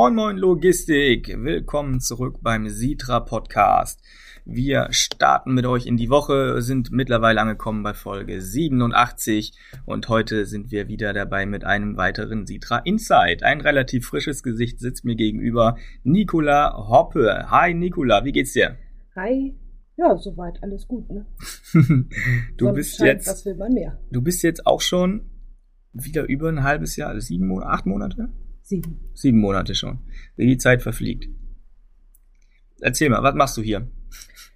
Moin 0.00 0.14
Moin 0.14 0.38
Logistik, 0.38 1.28
willkommen 1.44 2.00
zurück 2.00 2.38
beim 2.40 2.70
Sitra 2.70 3.20
Podcast. 3.20 4.02
Wir 4.46 4.88
starten 4.92 5.52
mit 5.52 5.66
euch 5.66 5.84
in 5.84 5.98
die 5.98 6.08
Woche, 6.08 6.62
sind 6.62 6.90
mittlerweile 6.90 7.38
angekommen 7.38 7.82
bei 7.82 7.92
Folge 7.92 8.40
87 8.40 9.52
und 9.84 10.08
heute 10.08 10.46
sind 10.46 10.70
wir 10.70 10.88
wieder 10.88 11.12
dabei 11.12 11.44
mit 11.44 11.64
einem 11.64 11.98
weiteren 11.98 12.46
Sitra 12.46 12.78
Insight. 12.78 13.42
Ein 13.42 13.60
relativ 13.60 14.06
frisches 14.06 14.42
Gesicht 14.42 14.80
sitzt 14.80 15.04
mir 15.04 15.16
gegenüber, 15.16 15.76
Nicola 16.02 16.72
Hoppe. 16.88 17.50
Hi 17.50 17.74
Nicola, 17.74 18.24
wie 18.24 18.32
geht's 18.32 18.54
dir? 18.54 18.78
Hi. 19.16 19.54
Ja, 19.98 20.16
soweit 20.16 20.62
alles 20.62 20.88
gut, 20.88 21.10
ne? 21.10 21.26
du 22.56 22.64
Sonst 22.64 22.74
bist 22.74 22.96
scheint, 22.96 23.06
jetzt, 23.06 23.28
Was 23.28 23.44
will 23.44 23.56
man 23.56 23.74
mehr? 23.74 24.00
du 24.10 24.22
bist 24.22 24.42
jetzt 24.44 24.66
auch 24.66 24.80
schon 24.80 25.28
wieder 25.92 26.26
über 26.26 26.48
ein 26.48 26.62
halbes 26.62 26.96
Jahr, 26.96 27.10
also 27.10 27.20
sieben 27.20 27.48
Monate, 27.48 27.68
acht 27.68 27.84
Monate? 27.84 28.30
Sieben. 28.62 29.00
Sieben 29.14 29.38
Monate 29.38 29.74
schon. 29.74 29.98
Wie 30.36 30.46
die 30.46 30.58
Zeit 30.58 30.82
verfliegt. 30.82 31.28
Erzähl 32.80 33.10
mal, 33.10 33.22
was 33.22 33.34
machst 33.34 33.56
du 33.56 33.62
hier? 33.62 33.88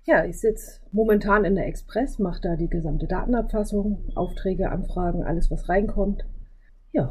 Ja, 0.05 0.25
ich 0.25 0.39
sitze 0.39 0.81
momentan 0.93 1.45
in 1.45 1.55
der 1.55 1.67
Express, 1.67 2.19
mache 2.19 2.41
da 2.43 2.57
die 2.57 2.69
gesamte 2.69 3.07
Datenabfassung, 3.07 4.13
Aufträge, 4.15 4.71
Anfragen, 4.71 5.23
alles, 5.23 5.51
was 5.51 5.69
reinkommt. 5.69 6.25
Ja. 6.93 7.11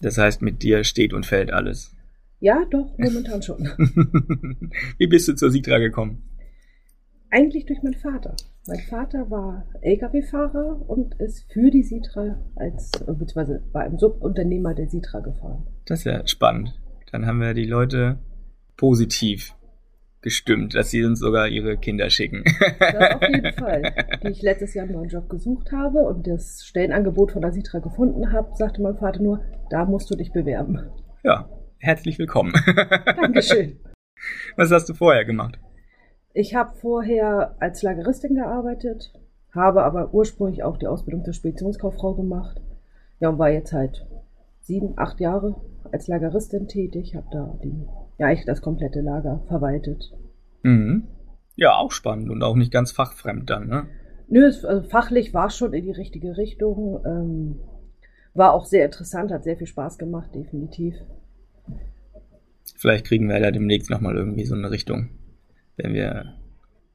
Das 0.00 0.18
heißt, 0.18 0.42
mit 0.42 0.62
dir 0.62 0.84
steht 0.84 1.12
und 1.12 1.26
fällt 1.26 1.52
alles. 1.52 1.96
Ja, 2.40 2.64
doch, 2.70 2.96
momentan 2.98 3.42
schon. 3.42 3.64
Wie 4.98 5.06
bist 5.06 5.26
du 5.26 5.34
zur 5.34 5.50
Sitra 5.50 5.78
gekommen? 5.78 6.27
Eigentlich 7.30 7.66
durch 7.66 7.82
meinen 7.82 7.94
Vater. 7.94 8.34
Mein 8.66 8.80
Vater 8.80 9.30
war 9.30 9.66
Lkw-Fahrer 9.82 10.88
und 10.88 11.14
ist 11.20 11.52
für 11.52 11.70
die 11.70 11.82
Sitra 11.82 12.38
als, 12.56 12.90
äh, 13.02 13.12
beziehungsweise 13.12 13.62
war 13.72 13.82
ein 13.82 13.98
Subunternehmer 13.98 14.74
der 14.74 14.88
Sitra 14.88 15.20
gefahren. 15.20 15.66
Das 15.84 16.00
ist 16.00 16.04
ja 16.06 16.26
spannend. 16.26 16.80
Dann 17.12 17.26
haben 17.26 17.40
wir 17.40 17.52
die 17.52 17.66
Leute 17.66 18.18
positiv 18.76 19.54
gestimmt, 20.22 20.74
dass 20.74 20.90
sie 20.90 21.04
uns 21.04 21.20
sogar 21.20 21.48
ihre 21.48 21.76
Kinder 21.76 22.08
schicken. 22.08 22.44
Das 22.78 23.14
auf 23.14 23.22
jeden 23.22 23.52
Fall. 23.58 23.82
Wie 24.22 24.28
ich 24.28 24.42
letztes 24.42 24.72
Jahr 24.74 24.84
einen 24.84 24.94
neuen 24.94 25.10
Job 25.10 25.28
gesucht 25.28 25.70
habe 25.70 25.98
und 25.98 26.26
das 26.26 26.64
Stellenangebot 26.64 27.32
von 27.32 27.42
der 27.42 27.52
Sitra 27.52 27.78
gefunden 27.80 28.32
habe, 28.32 28.50
sagte 28.54 28.80
mein 28.80 28.96
Vater 28.96 29.22
nur, 29.22 29.44
da 29.70 29.84
musst 29.84 30.10
du 30.10 30.16
dich 30.16 30.32
bewerben. 30.32 30.80
Ja, 31.22 31.48
herzlich 31.78 32.18
willkommen. 32.18 32.52
Dankeschön. 33.04 33.80
Was 34.56 34.70
hast 34.70 34.88
du 34.88 34.94
vorher 34.94 35.24
gemacht? 35.24 35.58
Ich 36.38 36.54
habe 36.54 36.76
vorher 36.76 37.56
als 37.58 37.82
Lageristin 37.82 38.36
gearbeitet, 38.36 39.12
habe 39.50 39.82
aber 39.82 40.14
ursprünglich 40.14 40.62
auch 40.62 40.76
die 40.76 40.86
Ausbildung 40.86 41.24
zur 41.24 41.34
Speditionskauffrau 41.34 42.14
gemacht. 42.14 42.60
Ja, 43.18 43.30
und 43.30 43.40
war 43.40 43.50
jetzt 43.50 43.72
halt 43.72 44.06
sieben, 44.60 44.92
acht 44.94 45.18
Jahre 45.18 45.56
als 45.90 46.06
Lageristin 46.06 46.68
tätig, 46.68 47.16
habe 47.16 47.26
da 47.32 47.58
die, 47.64 47.88
ja, 48.18 48.28
eigentlich 48.28 48.46
das 48.46 48.62
komplette 48.62 49.00
Lager 49.00 49.42
verwaltet. 49.48 50.12
Mhm. 50.62 51.08
Ja, 51.56 51.74
auch 51.74 51.90
spannend 51.90 52.30
und 52.30 52.40
auch 52.44 52.54
nicht 52.54 52.70
ganz 52.70 52.92
fachfremd 52.92 53.50
dann, 53.50 53.66
ne? 53.66 53.88
Nö, 54.28 54.46
es, 54.46 54.64
also 54.64 54.88
fachlich 54.88 55.34
war 55.34 55.48
es 55.48 55.56
schon 55.56 55.72
in 55.72 55.86
die 55.86 55.90
richtige 55.90 56.36
Richtung. 56.36 57.04
Ähm, 57.04 57.56
war 58.34 58.54
auch 58.54 58.66
sehr 58.66 58.84
interessant, 58.84 59.32
hat 59.32 59.42
sehr 59.42 59.56
viel 59.56 59.66
Spaß 59.66 59.98
gemacht, 59.98 60.32
definitiv. 60.36 60.94
Vielleicht 62.76 63.06
kriegen 63.06 63.28
wir 63.28 63.40
da 63.40 63.50
demnächst 63.50 63.90
nochmal 63.90 64.16
irgendwie 64.16 64.44
so 64.44 64.54
eine 64.54 64.70
Richtung, 64.70 65.08
wenn 65.78 65.94
wir 65.94 66.34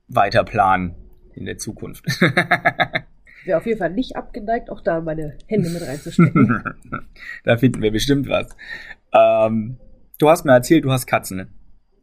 weiter 0.07 0.43
planen 0.43 0.95
in 1.33 1.45
der 1.45 1.57
Zukunft. 1.57 2.05
Wäre 3.45 3.57
auf 3.57 3.65
jeden 3.65 3.79
Fall 3.79 3.91
nicht 3.91 4.15
abgeneigt, 4.15 4.69
auch 4.69 4.81
da 4.81 5.01
meine 5.01 5.37
Hände 5.47 5.69
mit 5.69 5.81
reinzustecken. 5.81 6.63
da 7.43 7.57
finden 7.57 7.81
wir 7.81 7.91
bestimmt 7.91 8.29
was. 8.29 8.55
Ähm, 9.11 9.77
du 10.17 10.29
hast 10.29 10.45
mir 10.45 10.53
erzählt, 10.53 10.85
du 10.85 10.91
hast 10.91 11.07
Katzen. 11.07 11.37
ne? 11.37 11.47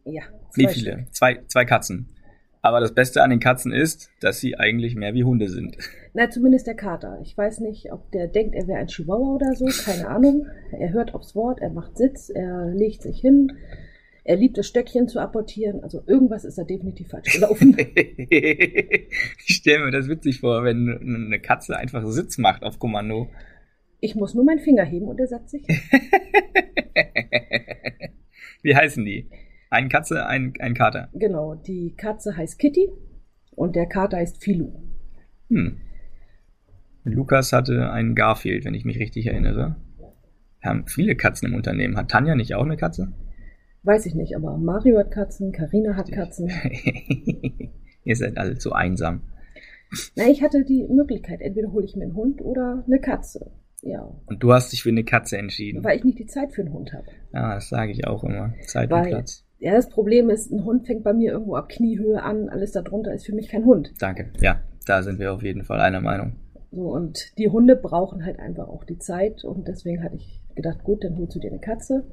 ja. 0.05 0.23
Wie 0.55 0.65
zwei 0.65 0.73
viele? 0.73 0.93
Stück. 0.93 1.15
Zwei, 1.15 1.41
zwei 1.47 1.65
Katzen. 1.65 2.09
Aber 2.63 2.81
das 2.81 2.93
Beste 2.93 3.23
an 3.23 3.31
den 3.31 3.41
Katzen 3.41 3.73
ist, 3.73 4.11
dass 4.21 4.39
sie 4.39 4.59
eigentlich 4.59 4.95
mehr 4.95 5.15
wie 5.15 5.25
Hunde 5.25 5.49
sind. 5.49 5.79
Na, 6.13 6.29
zumindest 6.29 6.67
der 6.67 6.75
Kater. 6.75 7.19
Ich 7.23 7.37
weiß 7.37 7.61
nicht, 7.61 7.93
ob 7.93 8.11
der 8.13 8.27
denkt, 8.27 8.55
er 8.55 8.67
wäre 8.67 8.81
ein 8.81 8.89
Chihuahua 8.89 9.37
oder 9.37 9.55
so, 9.55 9.67
keine 9.85 10.09
Ahnung. 10.09 10.47
Er 10.73 10.93
hört 10.93 11.15
aufs 11.15 11.35
Wort, 11.35 11.61
er 11.61 11.71
macht 11.71 11.97
Sitz, 11.97 12.29
er 12.29 12.67
legt 12.67 13.03
sich 13.03 13.21
hin. 13.21 13.53
Er 14.31 14.37
liebt 14.37 14.57
es, 14.59 14.69
Stöckchen 14.69 15.09
zu 15.09 15.19
apportieren. 15.19 15.83
Also 15.83 16.05
irgendwas 16.07 16.45
ist 16.45 16.57
da 16.57 16.63
definitiv 16.63 17.09
falsch 17.09 17.33
gelaufen. 17.33 17.77
ich 18.31 19.09
stelle 19.49 19.87
mir 19.87 19.91
das 19.91 20.07
witzig 20.07 20.39
vor, 20.39 20.63
wenn 20.63 21.27
eine 21.27 21.41
Katze 21.41 21.77
einfach 21.77 22.07
Sitz 22.07 22.39
macht 22.39 22.63
auf 22.63 22.79
Kommando. 22.79 23.29
Ich 23.99 24.15
muss 24.15 24.37
nur 24.37 24.45
meinen 24.45 24.61
Finger 24.61 24.85
heben 24.85 25.09
und 25.09 25.19
er 25.19 25.27
setzt 25.27 25.51
sich. 25.51 25.67
Wie 28.63 28.77
heißen 28.77 29.05
die? 29.05 29.29
Ein 29.69 29.89
Katze, 29.89 30.25
ein, 30.25 30.55
ein 30.61 30.75
Kater. 30.75 31.09
Genau, 31.13 31.57
die 31.57 31.97
Katze 31.97 32.37
heißt 32.37 32.61
Kitty 32.61 32.89
und 33.57 33.75
der 33.75 33.87
Kater 33.87 34.19
heißt 34.19 34.45
Filu. 34.45 34.71
Hm. 35.49 35.81
Lukas 37.03 37.53
hatte 37.53 37.91
einen 37.91 38.15
Garfield, 38.15 38.65
wenn 38.65 38.75
ich 38.75 38.85
mich 38.85 39.01
richtig 39.01 39.27
erinnere. 39.27 39.75
Wir 40.61 40.71
haben 40.71 40.87
viele 40.87 41.17
Katzen 41.17 41.49
im 41.49 41.57
Unternehmen. 41.57 41.97
Hat 41.97 42.13
Tanja 42.13 42.37
nicht 42.37 42.55
auch 42.55 42.65
eine 42.65 42.77
Katze? 42.77 43.13
Weiß 43.83 44.07
ich 44.07 44.15
nicht, 44.15 44.37
aber 44.37 44.57
Mario 44.59 44.99
hat 44.99 45.11
Katzen, 45.11 45.53
Karina 45.53 45.97
hat 45.97 46.11
Katzen. 46.13 46.51
Ihr 48.05 48.17
seid 48.17 48.37
alle 48.39 48.57
zu 48.59 48.73
einsam. 48.73 49.23
Na, 50.17 50.29
ich 50.29 50.43
hatte 50.43 50.65
die 50.65 50.87
Möglichkeit, 50.89 51.41
entweder 51.41 51.73
hole 51.73 51.85
ich 51.85 51.97
mir 51.97 52.05
einen 52.05 52.15
Hund 52.15 52.41
oder 52.43 52.85
eine 52.87 53.01
Katze. 53.01 53.51
Ja, 53.83 54.03
Und 54.27 54.43
du 54.43 54.53
hast 54.53 54.73
dich 54.73 54.83
für 54.83 54.91
eine 54.91 55.05
Katze 55.05 55.39
entschieden. 55.39 55.83
weil 55.83 55.97
ich 55.97 56.05
nicht 56.05 56.19
die 56.19 56.27
Zeit 56.27 56.53
für 56.53 56.61
einen 56.61 56.73
Hund 56.75 56.93
habe. 56.93 57.07
Ja, 57.33 57.55
das 57.55 57.71
sage 57.71 57.93
ich 57.93 58.07
auch 58.07 58.23
immer. 58.25 58.53
Zeit 58.67 58.93
und 58.93 58.99
Weil- 58.99 59.09
Platz. 59.09 59.45
Ja, 59.59 59.73
das 59.75 59.91
Problem 59.91 60.31
ist, 60.31 60.51
ein 60.51 60.65
Hund 60.65 60.87
fängt 60.87 61.05
bei 61.05 61.13
mir 61.13 61.33
irgendwo 61.33 61.55
ab 61.55 61.69
Kniehöhe 61.69 62.23
an, 62.23 62.49
alles 62.49 62.73
darunter 62.73 63.13
ist 63.13 63.27
für 63.27 63.35
mich 63.35 63.49
kein 63.51 63.67
Hund. 63.67 63.93
Danke. 63.99 64.31
Ja, 64.41 64.63
da 64.87 65.03
sind 65.03 65.19
wir 65.19 65.35
auf 65.35 65.43
jeden 65.43 65.65
Fall 65.65 65.81
einer 65.81 66.01
Meinung. 66.01 66.37
So, 66.71 66.91
und 66.95 67.37
die 67.37 67.49
Hunde 67.51 67.77
brauchen 67.77 68.25
halt 68.25 68.39
einfach 68.39 68.69
auch 68.69 68.85
die 68.85 68.97
Zeit 68.97 69.45
und 69.45 69.69
deswegen 69.69 70.03
hatte 70.03 70.17
ich 70.17 70.43
gedacht, 70.55 70.83
gut, 70.83 71.05
dann 71.05 71.19
holst 71.19 71.35
du 71.37 71.41
dir 71.41 71.51
eine 71.51 71.61
Katze. 71.61 72.05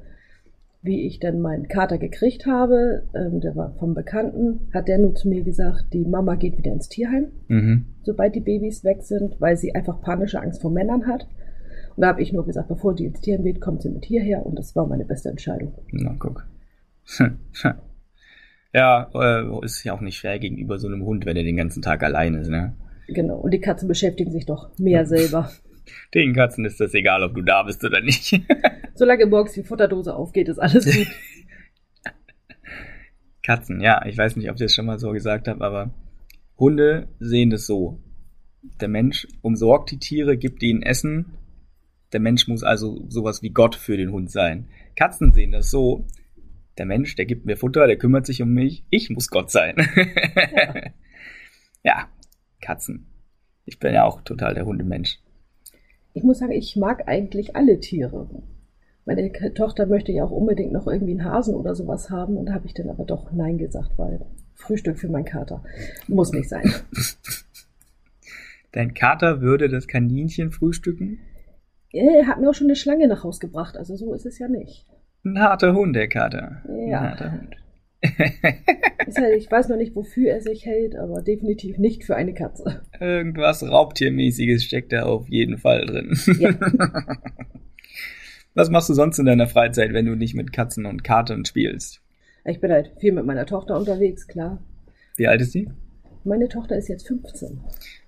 Wie 0.84 1.08
ich 1.08 1.20
dann 1.20 1.42
meinen 1.42 1.68
Kater 1.68 1.98
gekriegt 1.98 2.46
habe, 2.46 3.04
ähm, 3.16 3.42
der 3.42 3.56
war 3.56 3.74
vom 3.80 3.94
Bekannten, 3.96 4.70
hat 4.74 4.88
der 4.88 5.00
nur 5.00 5.16
zu 5.16 5.28
mir 5.28 5.44
gesagt, 5.44 5.88
die 5.92 6.06
Mama 6.06 6.36
geht 6.36 6.58
wieder 6.58 6.72
ins 6.72 6.88
Tierheim, 6.88 7.32
Mhm. 7.48 7.86
sobald 8.04 8.36
die 8.36 8.42
Babys 8.42 8.84
weg 8.84 9.02
sind, 9.02 9.42
weil 9.42 9.58
sie 9.58 9.74
einfach 9.76 10.02
panische 10.02 10.40
Angst 10.42 10.62
vor 10.62 10.72
Männern 10.72 11.08
hat. 11.08 11.28
Und 11.96 12.02
da 12.04 12.10
habe 12.10 12.22
ich 12.22 12.32
nur 12.32 12.46
gesagt, 12.46 12.68
bevor 12.68 12.94
die 12.94 13.06
ins 13.06 13.22
Tierheim 13.22 13.44
geht, 13.44 13.60
kommt 13.60 13.82
sie 13.82 13.90
mit 13.90 14.06
hierher 14.06 14.46
und 14.46 14.58
das 14.58 14.76
war 14.76 14.86
meine 14.86 15.04
beste 15.06 15.30
Entscheidung. 15.30 15.74
Na, 15.92 16.16
guck. 16.20 16.46
ja, 18.74 19.10
äh, 19.14 19.66
ist 19.66 19.84
ja 19.84 19.94
auch 19.94 20.02
nicht 20.02 20.20
fair 20.22 20.40
gegenüber 20.40 20.78
so 20.78 20.88
einem 20.88 21.04
Hund, 21.04 21.26
wenn 21.26 21.38
er 21.38 21.44
den 21.44 21.58
ganzen 21.58 21.82
Tag 21.82 22.04
allein 22.04 22.36
ist, 22.36 22.50
ne? 22.50 22.74
Genau. 23.08 23.38
Und 23.40 23.52
die 23.54 23.62
Katzen 23.62 23.88
beschäftigen 23.88 24.32
sich 24.32 24.46
doch 24.46 24.70
mehr 24.78 25.06
selber. 25.06 25.50
Den 26.14 26.34
Katzen 26.34 26.66
ist 26.66 26.80
das 26.80 26.94
egal, 26.94 27.24
ob 27.24 27.36
du 27.36 27.42
da 27.42 27.64
bist 27.64 27.84
oder 27.84 28.02
nicht. 28.02 28.40
Solange 28.96 29.26
morgens 29.26 29.54
die 29.54 29.64
Futterdose 29.64 30.16
aufgeht, 30.16 30.48
ist 30.48 30.60
alles 30.60 30.86
gut. 30.86 31.08
Katzen, 33.44 33.80
ja, 33.80 34.06
ich 34.06 34.18
weiß 34.18 34.36
nicht, 34.36 34.50
ob 34.50 34.56
ich 34.56 34.62
das 34.62 34.74
schon 34.74 34.86
mal 34.86 35.00
so 35.00 35.12
gesagt 35.12 35.48
habe, 35.48 35.64
aber 35.64 35.94
Hunde 36.58 37.08
sehen 37.20 37.50
das 37.50 37.66
so. 37.66 38.02
Der 38.82 38.90
Mensch 38.90 39.28
umsorgt 39.42 39.92
die 39.92 40.00
Tiere, 40.00 40.38
gibt 40.38 40.64
ihnen 40.64 40.82
Essen. 40.82 41.38
Der 42.14 42.20
Mensch 42.20 42.48
muss 42.48 42.64
also 42.64 43.06
sowas 43.10 43.42
wie 43.42 43.52
Gott 43.52 43.76
für 43.76 43.98
den 43.98 44.12
Hund 44.12 44.32
sein. 44.32 44.68
Katzen 44.96 45.32
sehen 45.32 45.52
das 45.52 45.70
so. 45.70 46.06
Der 46.78 46.86
Mensch, 46.86 47.16
der 47.16 47.26
gibt 47.26 47.46
mir 47.46 47.58
Futter, 47.58 47.88
der 47.88 47.98
kümmert 47.98 48.26
sich 48.26 48.42
um 48.42 48.54
mich. 48.54 48.86
Ich 48.90 49.10
muss 49.10 49.30
Gott 49.30 49.52
sein. 49.52 49.76
Ja. 50.56 50.74
ja, 51.84 52.10
Katzen. 52.62 53.08
Ich 53.66 53.80
bin 53.80 53.94
ja 53.94 54.06
auch 54.06 54.22
total 54.22 54.54
der 54.54 54.66
Hundemensch. 54.66 55.20
Ich 56.18 56.24
muss 56.24 56.40
sagen, 56.40 56.52
ich 56.52 56.76
mag 56.76 57.08
eigentlich 57.08 57.56
alle 57.56 57.80
Tiere. 57.80 58.28
Meine 59.06 59.32
Tochter 59.54 59.86
möchte 59.86 60.12
ja 60.12 60.24
auch 60.24 60.32
unbedingt 60.32 60.72
noch 60.74 60.88
irgendwie 60.88 61.12
einen 61.12 61.24
Hasen 61.24 61.54
oder 61.54 61.76
sowas 61.76 62.10
haben 62.10 62.38
und 62.38 62.48
da 62.48 62.54
habe 62.54 62.66
ich 62.66 62.74
dann 62.74 62.90
aber 62.90 63.06
doch 63.06 63.32
Nein 63.32 63.60
gesagt, 63.60 63.92
weil 63.98 64.26
Frühstück 64.56 64.98
für 64.98 65.10
meinen 65.10 65.26
Kater 65.26 65.64
muss 66.08 66.32
nicht 66.32 66.50
sein. 66.50 66.74
Dein 68.72 68.96
Kater 68.96 69.42
würde 69.42 69.70
das 69.70 69.88
Kaninchen 69.88 70.50
frühstücken? 70.50 71.20
Er 71.92 72.26
hat 72.26 72.42
mir 72.42 72.50
auch 72.50 72.56
schon 72.56 72.68
eine 72.68 72.76
Schlange 72.76 73.08
nach 73.08 73.24
Haus 73.24 73.40
gebracht, 73.40 73.78
also 73.78 73.96
so 73.96 74.16
ist 74.16 74.26
es 74.26 74.40
ja 74.40 74.48
nicht. 74.48 74.88
Ein 75.24 75.40
harter 75.40 75.76
Hund, 75.76 75.96
der 75.96 76.10
Kater. 76.10 76.64
Ja. 76.68 77.02
Ein 77.02 77.10
harter 77.12 77.32
Hund. 77.32 77.56
Halt, 78.04 79.36
ich 79.38 79.50
weiß 79.50 79.70
noch 79.70 79.78
nicht, 79.78 79.96
wofür 79.96 80.30
er 80.32 80.42
sich 80.42 80.66
hält, 80.66 80.96
aber 80.96 81.22
definitiv 81.22 81.78
nicht 81.78 82.04
für 82.04 82.16
eine 82.16 82.34
Katze. 82.34 82.82
Irgendwas 83.00 83.64
Raubtiermäßiges 83.64 84.64
steckt 84.64 84.94
da 84.94 85.04
auf 85.04 85.28
jeden 85.30 85.58
Fall 85.58 85.86
drin. 85.86 86.18
Ja. 86.40 86.54
Was 88.54 88.70
machst 88.70 88.90
du 88.90 88.94
sonst 88.94 89.20
in 89.20 89.26
deiner 89.26 89.48
Freizeit, 89.48 89.94
wenn 89.94 90.06
du 90.08 90.16
nicht 90.16 90.34
mit 90.34 90.52
Katzen 90.52 90.86
und 90.86 91.04
Katern 91.04 91.46
spielst? 91.46 92.02
Ich 92.44 92.60
bin 92.60 92.72
halt 92.72 92.92
viel 93.00 93.12
mit 93.12 93.26
meiner 93.26 93.46
Tochter 93.46 93.78
unterwegs, 93.78 94.28
klar. 94.28 94.60
Wie 95.16 95.28
alt 95.28 95.42
ist 95.42 95.54
die? 95.54 95.70
Meine 96.24 96.50
Tochter 96.50 96.76
ist 96.76 96.88
jetzt 96.88 97.08
15. 97.08 97.60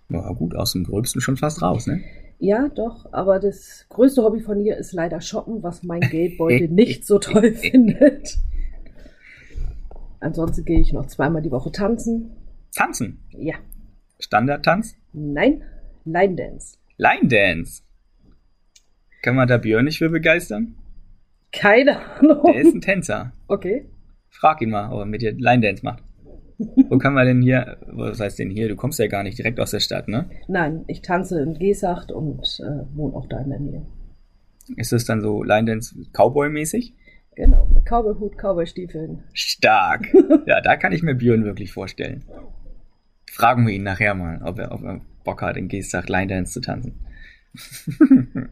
Na 0.07 0.31
gut, 0.33 0.55
aus 0.55 0.73
dem 0.73 0.85
Gröbsten 0.85 1.21
schon 1.21 1.37
fast 1.37 1.61
raus, 1.61 1.87
ne? 1.87 2.01
Ja, 2.39 2.69
doch, 2.69 3.11
aber 3.11 3.39
das 3.39 3.85
größte 3.89 4.23
Hobby 4.23 4.39
von 4.39 4.59
ihr 4.59 4.77
ist 4.77 4.93
leider 4.93 5.21
Shoppen, 5.21 5.61
was 5.61 5.83
mein 5.83 6.01
Geldbeutel 6.01 6.69
nicht 6.69 7.05
so 7.05 7.19
toll 7.19 7.51
findet. 7.55 8.37
Ansonsten 10.19 10.65
gehe 10.65 10.79
ich 10.79 10.93
noch 10.93 11.07
zweimal 11.07 11.41
die 11.41 11.51
Woche 11.51 11.71
tanzen. 11.71 12.31
Tanzen? 12.75 13.19
Ja. 13.31 13.55
Standardtanz? 14.19 14.95
Nein, 15.13 15.63
Line 16.05 16.35
Dance. 16.35 16.77
Line 16.97 17.27
Dance? 17.27 17.83
Kann 19.21 19.35
man 19.35 19.47
da 19.47 19.57
Björn 19.57 19.85
nicht 19.85 19.97
für 19.97 20.09
begeistern? 20.09 20.75
Keine 21.51 21.99
Ahnung. 21.99 22.43
Der 22.45 22.61
ist 22.61 22.73
ein 22.73 22.81
Tänzer. 22.81 23.33
Okay. 23.47 23.89
Frag 24.29 24.61
ihn 24.61 24.69
mal, 24.69 24.91
ob 24.91 24.99
er 24.99 25.05
mit 25.05 25.21
dir 25.21 25.33
Line 25.33 25.61
Dance 25.61 25.83
macht. 25.83 26.03
Wo 26.89 26.97
kann 26.97 27.13
man 27.13 27.25
denn 27.25 27.41
hier, 27.41 27.77
was 27.87 28.19
heißt 28.19 28.37
denn 28.37 28.49
hier? 28.49 28.67
Du 28.67 28.75
kommst 28.75 28.99
ja 28.99 29.07
gar 29.07 29.23
nicht 29.23 29.37
direkt 29.37 29.59
aus 29.61 29.71
der 29.71 29.79
Stadt, 29.79 30.09
ne? 30.09 30.29
Nein, 30.49 30.83
ich 30.87 31.01
tanze 31.01 31.41
in 31.41 31.57
Gesacht 31.57 32.11
und 32.11 32.59
äh, 32.59 32.85
wohne 32.95 33.15
auch 33.15 33.27
da 33.27 33.39
in 33.39 33.49
der 33.49 33.59
Nähe. 33.59 33.85
Ist 34.75 34.91
das 34.91 35.05
dann 35.05 35.21
so 35.21 35.41
Line 35.41 35.65
Dance 35.65 35.95
Cowboy-mäßig? 36.13 36.95
Genau, 37.39 37.65
mit 37.73 37.85
Cowboy-Hut, 37.85 38.37
Cowboy-Stiefeln. 38.37 39.23
Stark. 39.31 40.13
ja, 40.45 40.59
da 40.59 40.75
kann 40.75 40.91
ich 40.91 41.03
mir 41.03 41.15
Björn 41.15 41.45
wirklich 41.45 41.71
vorstellen. 41.71 42.25
Fragen 43.31 43.65
wir 43.65 43.73
ihn 43.73 43.83
nachher 43.83 44.13
mal, 44.13 44.41
ob 44.43 44.59
er, 44.59 44.73
ob 44.73 44.83
er 44.83 44.99
Bock 45.23 45.41
hat, 45.41 45.55
in 45.55 45.69
Geestach 45.69 46.09
Line 46.09 46.27
Dance 46.27 46.51
zu 46.51 46.59
tanzen. 46.59 46.99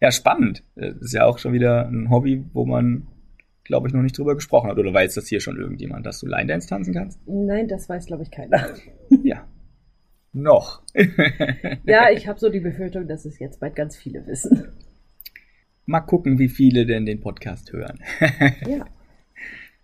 ja, 0.00 0.10
spannend. 0.10 0.62
Das 0.74 0.96
ist 1.02 1.12
ja 1.12 1.26
auch 1.26 1.36
schon 1.36 1.52
wieder 1.52 1.86
ein 1.86 2.08
Hobby, 2.08 2.42
wo 2.54 2.64
man, 2.64 3.08
glaube 3.62 3.88
ich, 3.88 3.94
noch 3.94 4.00
nicht 4.00 4.16
drüber 4.16 4.34
gesprochen 4.34 4.70
hat. 4.70 4.78
Oder 4.78 4.94
weiß 4.94 5.12
das 5.16 5.26
hier 5.26 5.40
schon 5.40 5.58
irgendjemand, 5.58 6.06
dass 6.06 6.20
du 6.20 6.26
Line 6.26 6.46
Dance 6.46 6.66
tanzen 6.66 6.94
kannst? 6.94 7.20
Nein, 7.26 7.68
das 7.68 7.90
weiß, 7.90 8.06
glaube 8.06 8.22
ich, 8.22 8.30
keiner. 8.30 8.70
ja. 9.22 9.46
Noch. 10.32 10.82
ja, 11.84 12.10
ich 12.10 12.26
habe 12.26 12.40
so 12.40 12.48
die 12.48 12.60
Befürchtung, 12.60 13.06
dass 13.06 13.26
es 13.26 13.38
jetzt 13.38 13.60
bald 13.60 13.76
ganz 13.76 13.98
viele 13.98 14.26
wissen. 14.26 14.72
Mal 15.86 16.00
gucken, 16.00 16.38
wie 16.38 16.48
viele 16.48 16.86
denn 16.86 17.04
den 17.06 17.20
Podcast 17.20 17.72
hören. 17.72 17.98
ja. 18.66 18.84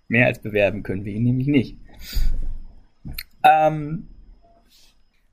Mehr 0.09 0.27
als 0.27 0.39
bewerben 0.41 0.83
können 0.83 1.05
wir 1.05 1.13
ihn 1.13 1.25
nämlich 1.25 1.47
nicht. 1.47 1.79
Ähm, 3.45 4.09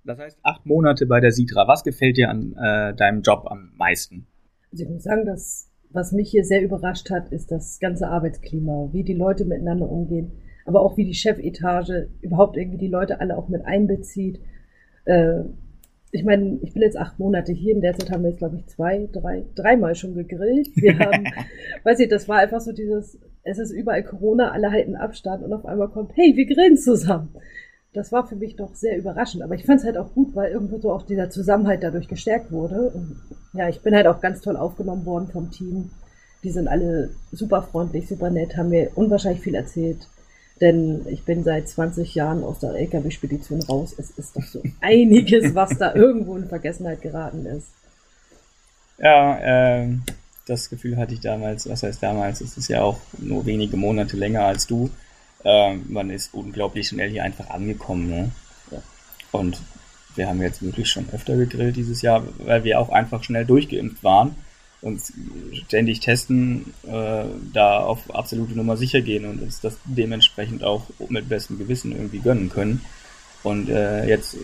das 0.04 0.20
heißt, 0.20 0.40
acht 0.44 0.66
Monate 0.66 1.06
bei 1.06 1.20
der 1.20 1.32
Sitra. 1.32 1.68
Was 1.68 1.84
gefällt 1.84 2.18
dir 2.18 2.30
an 2.30 2.54
äh, 2.54 2.94
deinem 2.96 3.22
Job 3.22 3.46
am 3.50 3.72
meisten? 3.76 4.28
Also 4.72 4.84
ich 4.84 4.90
muss 4.90 5.04
sagen, 5.04 5.26
dass 5.26 5.70
was 5.90 6.12
mich 6.12 6.30
hier 6.30 6.44
sehr 6.44 6.62
überrascht 6.62 7.10
hat, 7.10 7.30
ist 7.30 7.52
das 7.52 7.80
ganze 7.80 8.08
Arbeitsklima, 8.08 8.90
wie 8.92 9.04
die 9.04 9.14
Leute 9.14 9.46
miteinander 9.46 9.90
umgehen, 9.90 10.32
aber 10.66 10.82
auch 10.82 10.98
wie 10.98 11.06
die 11.06 11.14
Chefetage 11.14 12.10
überhaupt 12.22 12.58
irgendwie 12.58 12.78
die 12.78 12.90
Leute 12.90 13.22
alle 13.22 13.38
auch 13.38 13.48
mit 13.48 13.66
einbezieht. 13.66 14.42
Äh, 15.06 15.44
ich 16.18 16.26
meine, 16.26 16.60
ich 16.62 16.74
bin 16.74 16.82
jetzt 16.82 16.98
acht 16.98 17.20
Monate 17.20 17.54
hier, 17.54 17.74
in 17.74 17.82
der 17.82 17.98
Zeit 17.98 18.12
haben 18.12 18.24
wir 18.24 18.30
jetzt, 18.30 18.40
glaube 18.40 18.58
ich, 18.58 18.66
zwei, 18.68 19.08
drei, 19.12 19.46
dreimal 19.56 19.96
schon 19.96 20.16
gegrillt. 20.16 20.70
Wir 20.76 20.98
haben, 21.00 21.26
weiß 21.84 22.00
ich, 22.00 22.10
das 22.10 22.28
war 22.28 22.40
einfach 22.40 22.60
so 22.60 22.72
dieses, 22.72 23.20
es 23.44 23.60
ist 23.60 23.72
überall 23.72 24.04
Corona, 24.04 24.52
alle 24.52 24.72
halten 24.72 24.96
Abstand 24.96 25.44
und 25.44 25.54
auf 25.54 25.66
einmal 25.66 25.90
kommt, 25.90 26.12
hey, 26.16 26.36
wir 26.36 26.46
grillen 26.46 26.78
zusammen. 26.78 27.30
Das 27.94 28.12
war 28.12 28.28
für 28.28 28.36
mich 28.36 28.56
doch 28.56 28.76
sehr 28.76 28.98
überraschend, 28.98 29.44
aber 29.44 29.56
ich 29.56 29.66
fand 29.66 29.80
es 29.80 29.86
halt 29.86 29.98
auch 29.98 30.14
gut, 30.14 30.36
weil 30.36 30.52
irgendwo 30.52 30.78
so 30.78 30.92
auch 30.92 31.04
dieser 31.04 31.30
Zusammenhalt 31.30 31.84
dadurch 31.84 32.08
gestärkt 32.08 32.52
wurde. 32.52 32.92
Und 32.94 33.22
ja, 33.54 33.70
ich 33.70 33.82
bin 33.82 33.96
halt 33.96 34.08
auch 34.08 34.22
ganz 34.22 34.42
toll 34.42 34.58
aufgenommen 34.58 35.06
worden 35.06 35.30
vom 35.32 35.50
Team. 35.52 35.90
Die 36.44 36.52
sind 36.52 36.68
alle 36.68 37.12
super 37.32 37.64
freundlich, 37.64 38.08
super 38.08 38.30
nett, 38.30 38.56
haben 38.58 38.70
mir 38.70 38.92
unwahrscheinlich 38.96 39.42
viel 39.42 39.56
erzählt. 39.56 40.08
Denn 40.60 41.06
ich 41.08 41.24
bin 41.24 41.44
seit 41.44 41.70
20 41.70 42.16
Jahren 42.16 42.44
aus 42.44 42.60
der 42.60 42.74
LKW-Spedition 42.74 43.62
raus. 43.64 43.94
Es 43.98 44.12
ist 44.12 44.36
doch 44.36 44.44
so 44.44 44.62
einiges, 44.82 45.54
was 45.54 45.78
da 45.78 45.94
irgendwo 45.94 46.36
in 46.36 46.48
Vergessenheit 46.48 47.02
geraten 47.02 47.46
ist. 47.46 47.68
Ja, 48.98 49.38
ähm, 49.42 50.02
das 50.48 50.70
Gefühl 50.70 50.98
hatte 50.98 51.14
ich 51.14 51.20
damals, 51.20 51.70
was 51.70 51.84
heißt 51.84 52.02
damals, 52.02 52.42
es 52.42 52.58
ist 52.58 52.70
ja 52.70 52.82
auch 52.82 53.00
nur 53.20 53.46
wenige 53.46 53.78
Monate 53.78 54.18
länger 54.18 54.46
als 54.46 54.66
du. 54.66 54.90
Ähm, 55.44 55.86
man 55.90 56.10
ist 56.10 56.34
unglaublich 56.34 56.88
schnell 56.88 57.10
hier 57.10 57.24
einfach 57.24 57.50
angekommen. 57.52 58.10
Ne? 58.10 58.32
Ja. 58.72 58.82
Und 59.32 59.62
wir 60.16 60.28
haben 60.28 60.42
jetzt 60.42 60.64
wirklich 60.64 60.90
schon 60.90 61.08
öfter 61.12 61.36
gegrillt 61.36 61.76
dieses 61.76 62.02
Jahr, 62.02 62.24
weil 62.40 62.64
wir 62.64 62.80
auch 62.80 62.90
einfach 62.90 63.24
schnell 63.24 63.46
durchgeimpft 63.46 64.04
waren 64.04 64.36
und 64.82 65.02
ständig 65.54 66.00
testen, 66.02 66.74
äh, 66.88 67.24
da 67.54 67.80
auf 67.80 68.14
absolute 68.14 68.54
Nummer 68.54 68.78
sicher 68.78 69.02
gehen 69.02 69.26
und 69.26 69.42
uns 69.42 69.60
das 69.60 69.78
dementsprechend 69.86 70.64
auch 70.64 70.84
mit 71.10 71.30
bestem 71.30 71.58
Gewissen 71.58 71.92
irgendwie 71.92 72.20
gönnen 72.20 72.50
können. 72.50 72.82
Und 73.44 73.70
äh, 73.70 74.08
jetzt 74.08 74.36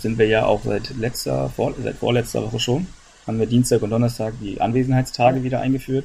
sind 0.00 0.18
wir 0.18 0.26
ja 0.26 0.46
auch 0.46 0.62
seit 0.64 0.96
letzter, 0.96 1.48
vor, 1.50 1.74
seit 1.82 1.96
vorletzter 1.96 2.42
Woche 2.42 2.60
schon, 2.60 2.86
haben 3.26 3.38
wir 3.38 3.46
Dienstag 3.46 3.82
und 3.82 3.90
Donnerstag 3.90 4.34
die 4.40 4.60
Anwesenheitstage 4.60 5.42
wieder 5.42 5.60
eingeführt, 5.60 6.04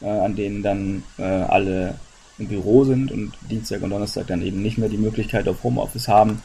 äh, 0.00 0.08
an 0.08 0.36
denen 0.36 0.62
dann 0.62 1.02
äh, 1.18 1.22
alle 1.22 1.94
im 2.38 2.48
Büro 2.48 2.84
sind 2.84 3.12
und 3.12 3.32
Dienstag 3.50 3.82
und 3.82 3.90
Donnerstag 3.90 4.26
dann 4.26 4.42
eben 4.42 4.62
nicht 4.62 4.78
mehr 4.78 4.88
die 4.88 4.98
Möglichkeit 4.98 5.48
auf 5.48 5.62
Homeoffice 5.62 6.08
haben. 6.08 6.42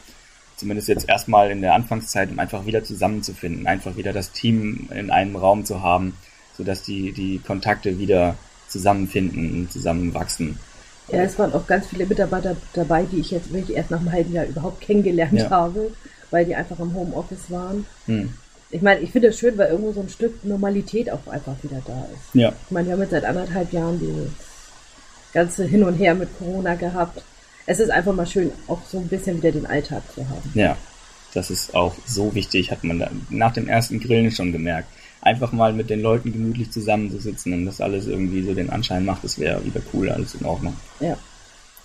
Zumindest 0.55 0.87
jetzt 0.87 1.07
erstmal 1.07 1.51
in 1.51 1.61
der 1.61 1.73
Anfangszeit, 1.73 2.31
um 2.31 2.39
einfach 2.39 2.65
wieder 2.65 2.83
zusammenzufinden, 2.83 3.67
einfach 3.67 3.95
wieder 3.95 4.11
das 4.11 4.31
Team 4.31 4.89
in 4.89 5.11
einem 5.11 5.35
Raum 5.35 5.65
zu 5.65 5.81
haben, 5.81 6.13
sodass 6.57 6.81
die, 6.81 7.11
die 7.11 7.39
Kontakte 7.39 7.99
wieder 7.99 8.35
zusammenfinden 8.67 9.51
und 9.53 9.71
zusammenwachsen. 9.71 10.57
Ja, 11.09 11.19
es 11.19 11.39
waren 11.39 11.53
auch 11.53 11.67
ganz 11.67 11.87
viele 11.87 12.05
Mitarbeiter 12.05 12.57
dabei, 12.73 13.03
die 13.03 13.19
ich 13.19 13.31
jetzt 13.31 13.53
wirklich 13.53 13.77
erst 13.77 13.91
nach 13.91 13.99
einem 13.99 14.11
halben 14.11 14.33
Jahr 14.33 14.45
überhaupt 14.45 14.81
kennengelernt 14.81 15.39
ja. 15.39 15.49
habe, 15.49 15.91
weil 16.31 16.45
die 16.45 16.55
einfach 16.55 16.79
im 16.79 16.93
Homeoffice 16.93 17.49
waren. 17.49 17.85
Hm. 18.07 18.33
Ich 18.69 18.81
meine, 18.81 18.99
ich 18.99 19.11
finde 19.11 19.29
es 19.29 19.39
schön, 19.39 19.57
weil 19.57 19.69
irgendwo 19.69 19.93
so 19.93 20.01
ein 20.01 20.09
Stück 20.09 20.43
Normalität 20.43 21.09
auch 21.09 21.25
einfach 21.27 21.55
wieder 21.63 21.81
da 21.85 22.05
ist. 22.13 22.35
Ja. 22.35 22.51
Ich 22.65 22.71
meine, 22.71 22.87
wir 22.87 22.93
haben 22.93 23.01
jetzt 23.01 23.11
seit 23.11 23.23
anderthalb 23.23 23.71
Jahren 23.71 23.99
dieses 23.99 24.27
ganze 25.31 25.63
Hin 25.63 25.83
und 25.83 25.95
Her 25.95 26.15
mit 26.15 26.37
Corona 26.37 26.75
gehabt. 26.75 27.21
Es 27.65 27.79
ist 27.79 27.89
einfach 27.89 28.13
mal 28.13 28.27
schön, 28.27 28.51
auch 28.67 28.79
so 28.89 28.97
ein 28.97 29.07
bisschen 29.07 29.37
wieder 29.37 29.53
den 29.53 29.65
Alltag 29.65 30.03
zu 30.13 30.27
haben. 30.27 30.51
Ja, 30.53 30.75
das 31.33 31.49
ist 31.49 31.73
auch 31.73 31.95
so 32.05 32.35
wichtig, 32.35 32.71
hat 32.71 32.83
man 32.83 33.05
nach 33.29 33.53
dem 33.53 33.69
ersten 33.69 34.01
Grillen 34.01 34.31
schon 34.31 34.51
gemerkt 34.51 34.89
einfach 35.21 35.51
mal 35.51 35.73
mit 35.73 35.89
den 35.89 36.01
Leuten 36.01 36.31
gemütlich 36.31 36.71
zusammenzusitzen 36.71 37.53
und 37.53 37.65
das 37.65 37.81
alles 37.81 38.07
irgendwie 38.07 38.43
so 38.43 38.53
den 38.53 38.69
Anschein 38.69 39.05
macht, 39.05 39.23
es 39.23 39.39
wäre 39.39 39.63
wieder 39.65 39.81
cool, 39.93 40.09
alles 40.09 40.35
in 40.35 40.45
Ordnung. 40.45 40.75
Ja. 40.99 41.17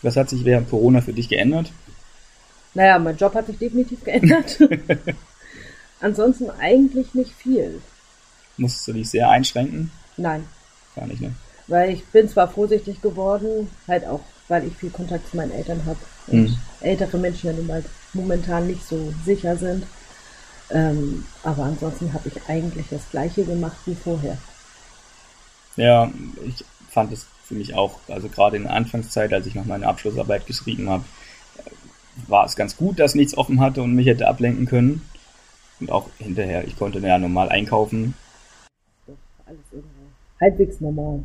Was 0.02 0.16
hat 0.16 0.30
sich 0.30 0.44
während 0.44 0.68
Corona 0.68 1.00
für 1.00 1.12
dich 1.12 1.28
geändert? 1.28 1.72
Naja, 2.74 2.98
mein 2.98 3.16
Job 3.16 3.34
hat 3.34 3.46
sich 3.46 3.58
definitiv 3.58 4.04
geändert. 4.04 4.58
Ansonsten 6.00 6.50
eigentlich 6.50 7.14
nicht 7.14 7.32
viel. 7.32 7.80
Musstest 8.56 8.88
du 8.88 8.92
dich 8.92 9.10
sehr 9.10 9.30
einschränken? 9.30 9.90
Nein. 10.16 10.44
Gar 10.94 11.06
nicht, 11.06 11.20
ne? 11.20 11.32
Weil 11.68 11.90
ich 11.90 12.04
bin 12.06 12.28
zwar 12.28 12.48
vorsichtig 12.48 13.00
geworden, 13.00 13.70
halt 13.86 14.04
auch, 14.04 14.20
weil 14.48 14.66
ich 14.66 14.76
viel 14.76 14.90
Kontakt 14.90 15.30
zu 15.30 15.36
meinen 15.36 15.52
Eltern 15.52 15.84
habe 15.86 15.98
und 16.26 16.50
mhm. 16.50 16.56
ältere 16.80 17.18
Menschen 17.18 17.46
ja 17.46 17.52
nun 17.52 17.66
mal 17.66 17.84
momentan 18.12 18.66
nicht 18.66 18.86
so 18.86 19.12
sicher 19.24 19.56
sind. 19.56 19.84
Ähm, 20.72 21.24
aber 21.42 21.64
ansonsten 21.64 22.12
habe 22.12 22.28
ich 22.28 22.48
eigentlich 22.48 22.86
das 22.90 23.08
gleiche 23.10 23.44
gemacht 23.44 23.76
wie 23.84 23.94
vorher. 23.94 24.38
Ja, 25.76 26.10
ich 26.46 26.64
fand 26.88 27.12
es 27.12 27.26
für 27.44 27.54
mich 27.54 27.74
auch, 27.74 27.98
also 28.08 28.28
gerade 28.28 28.56
in 28.56 28.64
der 28.64 28.72
Anfangszeit, 28.72 29.32
als 29.32 29.46
ich 29.46 29.54
noch 29.54 29.66
meine 29.66 29.86
Abschlussarbeit 29.86 30.46
geschrieben 30.46 30.88
habe, 30.88 31.04
war 32.26 32.46
es 32.46 32.56
ganz 32.56 32.76
gut, 32.76 32.98
dass 32.98 33.14
nichts 33.14 33.36
offen 33.36 33.60
hatte 33.60 33.82
und 33.82 33.94
mich 33.94 34.06
hätte 34.06 34.28
ablenken 34.28 34.66
können. 34.66 35.02
Und 35.80 35.90
auch 35.90 36.08
hinterher, 36.18 36.66
ich 36.66 36.76
konnte 36.76 37.00
ja 37.00 37.18
normal 37.18 37.48
einkaufen. 37.48 38.14
Doch, 39.06 39.14
alles 39.46 39.60
irgendwo 39.72 40.02
halbwegs 40.40 40.80
normal. 40.80 41.22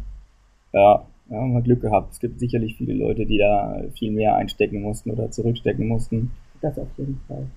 Ja, 0.74 1.06
ja, 1.30 1.42
man 1.42 1.56
hat 1.56 1.66
Glück 1.66 1.82
gehabt. 1.82 2.14
Es 2.14 2.20
gibt 2.20 2.40
sicherlich 2.40 2.76
viele 2.78 2.94
Leute, 2.94 3.26
die 3.26 3.38
da 3.38 3.82
viel 3.96 4.12
mehr 4.12 4.36
einstecken 4.36 4.82
mussten 4.82 5.12
oder 5.12 5.32
zurückstecken 5.32 5.88
mussten. 5.88 6.32
Das 6.62 6.78
auf 6.80 6.88
jeden 6.98 7.22
Fall 7.28 7.48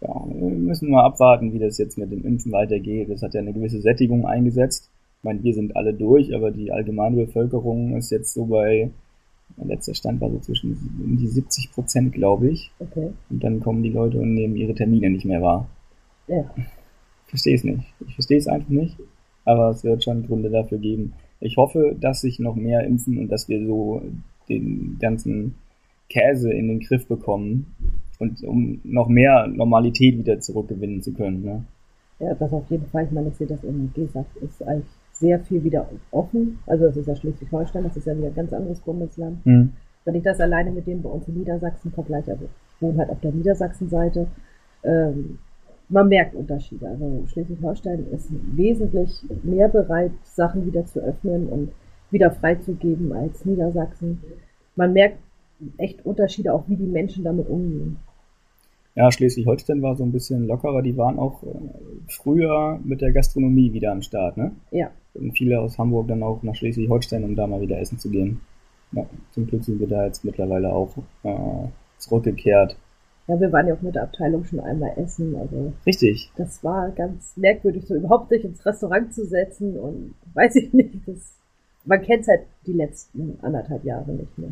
ja, 0.00 0.24
wir 0.26 0.50
müssen 0.50 0.90
mal 0.90 1.04
abwarten, 1.04 1.52
wie 1.52 1.58
das 1.58 1.78
jetzt 1.78 1.98
mit 1.98 2.10
dem 2.10 2.24
Impfen 2.24 2.52
weitergeht. 2.52 3.10
Das 3.10 3.22
hat 3.22 3.34
ja 3.34 3.40
eine 3.40 3.52
gewisse 3.52 3.80
Sättigung 3.80 4.26
eingesetzt. 4.26 4.90
Ich 5.18 5.24
meine, 5.24 5.42
wir 5.42 5.52
sind 5.52 5.76
alle 5.76 5.92
durch, 5.92 6.34
aber 6.34 6.50
die 6.50 6.72
allgemeine 6.72 7.26
Bevölkerung 7.26 7.96
ist 7.96 8.10
jetzt 8.10 8.32
so 8.32 8.46
bei, 8.46 8.90
mein 9.56 9.68
letzter 9.68 9.94
Stand 9.94 10.20
war 10.20 10.30
so 10.30 10.38
zwischen 10.38 10.72
um 11.04 11.18
die 11.18 11.26
70 11.26 11.72
Prozent, 11.72 12.12
glaube 12.14 12.48
ich. 12.48 12.70
Okay. 12.78 13.10
Und 13.28 13.44
dann 13.44 13.60
kommen 13.60 13.82
die 13.82 13.90
Leute 13.90 14.18
und 14.18 14.32
nehmen 14.32 14.56
ihre 14.56 14.74
Termine 14.74 15.10
nicht 15.10 15.26
mehr 15.26 15.42
wahr. 15.42 15.68
Ja. 16.26 16.50
Verstehe 17.26 17.54
es 17.54 17.64
nicht. 17.64 17.84
Ich 18.08 18.14
verstehe 18.14 18.38
es 18.38 18.48
einfach 18.48 18.70
nicht. 18.70 18.96
Aber 19.44 19.70
es 19.70 19.84
wird 19.84 20.02
schon 20.02 20.26
Gründe 20.26 20.48
dafür 20.48 20.78
geben. 20.78 21.12
Ich 21.40 21.58
hoffe, 21.58 21.96
dass 21.98 22.22
sich 22.22 22.38
noch 22.38 22.54
mehr 22.54 22.84
impfen 22.84 23.18
und 23.18 23.28
dass 23.28 23.48
wir 23.48 23.64
so 23.66 24.02
den 24.48 24.96
ganzen 24.98 25.54
Käse 26.08 26.52
in 26.52 26.68
den 26.68 26.80
Griff 26.80 27.06
bekommen, 27.06 27.74
und 28.20 28.44
um 28.44 28.80
noch 28.84 29.08
mehr 29.08 29.46
Normalität 29.48 30.16
wieder 30.18 30.38
zurückgewinnen 30.38 31.02
zu 31.02 31.12
können. 31.12 31.42
Ne? 31.42 31.64
Ja, 32.20 32.34
das 32.34 32.52
auf 32.52 32.70
jeden 32.70 32.86
Fall. 32.86 33.04
Ich 33.04 33.10
meine, 33.10 33.28
ich 33.28 33.36
sehe 33.36 33.46
das 33.46 33.64
im 33.64 33.90
GESAC 33.94 34.26
ist 34.42 34.62
eigentlich 34.62 34.90
sehr 35.12 35.40
viel 35.40 35.64
wieder 35.64 35.88
offen. 36.10 36.58
Also 36.66 36.84
das 36.84 36.96
ist 36.96 37.08
ja 37.08 37.16
Schleswig-Holstein, 37.16 37.84
das 37.84 37.96
ist 37.96 38.06
ja 38.06 38.16
wieder 38.16 38.28
ein 38.28 38.34
ganz 38.34 38.52
anderes 38.52 38.80
Bundesland. 38.80 39.44
Mhm. 39.44 39.72
Wenn 40.04 40.14
ich 40.14 40.22
das 40.22 40.38
alleine 40.38 40.70
mit 40.70 40.86
dem 40.86 41.02
bei 41.02 41.08
uns 41.08 41.26
in 41.28 41.38
Niedersachsen 41.38 41.92
vergleiche, 41.92 42.32
also 42.32 42.44
ich 42.44 42.82
wohne 42.82 42.98
halt 42.98 43.10
auf 43.10 43.20
der 43.20 43.32
Niedersachsen-Seite, 43.32 44.26
ähm, 44.84 45.38
man 45.88 46.08
merkt 46.08 46.34
Unterschiede. 46.34 46.88
Also 46.88 47.24
Schleswig-Holstein 47.26 48.06
ist 48.12 48.30
wesentlich 48.54 49.22
mehr 49.42 49.68
bereit, 49.68 50.12
Sachen 50.24 50.66
wieder 50.66 50.84
zu 50.84 51.00
öffnen 51.00 51.48
und 51.48 51.72
wieder 52.10 52.30
freizugeben 52.30 53.12
als 53.12 53.44
Niedersachsen. 53.44 54.20
Man 54.76 54.92
merkt 54.92 55.18
echt 55.78 56.04
Unterschiede, 56.04 56.52
auch 56.52 56.64
wie 56.68 56.76
die 56.76 56.86
Menschen 56.86 57.24
damit 57.24 57.48
umgehen. 57.48 57.98
Ja, 58.94 59.10
Schleswig-Holstein 59.10 59.82
war 59.82 59.96
so 59.96 60.04
ein 60.04 60.12
bisschen 60.12 60.46
lockerer. 60.46 60.82
Die 60.82 60.96
waren 60.96 61.18
auch 61.18 61.42
äh, 61.42 61.46
früher 62.08 62.80
mit 62.84 63.00
der 63.00 63.12
Gastronomie 63.12 63.72
wieder 63.72 63.92
am 63.92 64.02
Start, 64.02 64.36
ne? 64.36 64.52
Ja. 64.70 64.90
Und 65.14 65.32
viele 65.32 65.60
aus 65.60 65.78
Hamburg 65.78 66.08
dann 66.08 66.22
auch 66.22 66.42
nach 66.42 66.54
Schleswig-Holstein, 66.54 67.24
um 67.24 67.36
da 67.36 67.46
mal 67.46 67.60
wieder 67.60 67.78
essen 67.78 67.98
zu 67.98 68.10
gehen. 68.10 68.40
Ja, 68.92 69.06
zum 69.30 69.46
Glück 69.46 69.62
sind 69.62 69.78
wir 69.78 69.86
da 69.86 70.04
jetzt 70.04 70.24
mittlerweile 70.24 70.72
auch 70.72 70.96
äh, 71.22 71.68
zurückgekehrt. 71.98 72.76
Ja, 73.28 73.38
wir 73.38 73.52
waren 73.52 73.68
ja 73.68 73.74
auch 73.74 73.82
mit 73.82 73.94
der 73.94 74.02
Abteilung 74.02 74.44
schon 74.44 74.58
einmal 74.58 74.92
essen. 74.96 75.36
Also 75.36 75.72
Richtig. 75.86 76.32
Das 76.36 76.64
war 76.64 76.90
ganz 76.90 77.36
merkwürdig, 77.36 77.86
so 77.86 77.94
überhaupt 77.94 78.30
sich 78.30 78.44
ins 78.44 78.66
Restaurant 78.66 79.14
zu 79.14 79.24
setzen 79.24 79.78
und 79.78 80.14
weiß 80.34 80.56
ich 80.56 80.72
nicht. 80.72 81.06
Das, 81.06 81.38
man 81.84 82.02
kennt 82.02 82.22
es 82.22 82.28
halt 82.28 82.40
die 82.66 82.72
letzten 82.72 83.38
anderthalb 83.40 83.84
Jahre 83.84 84.10
nicht 84.12 84.36
mehr. 84.36 84.50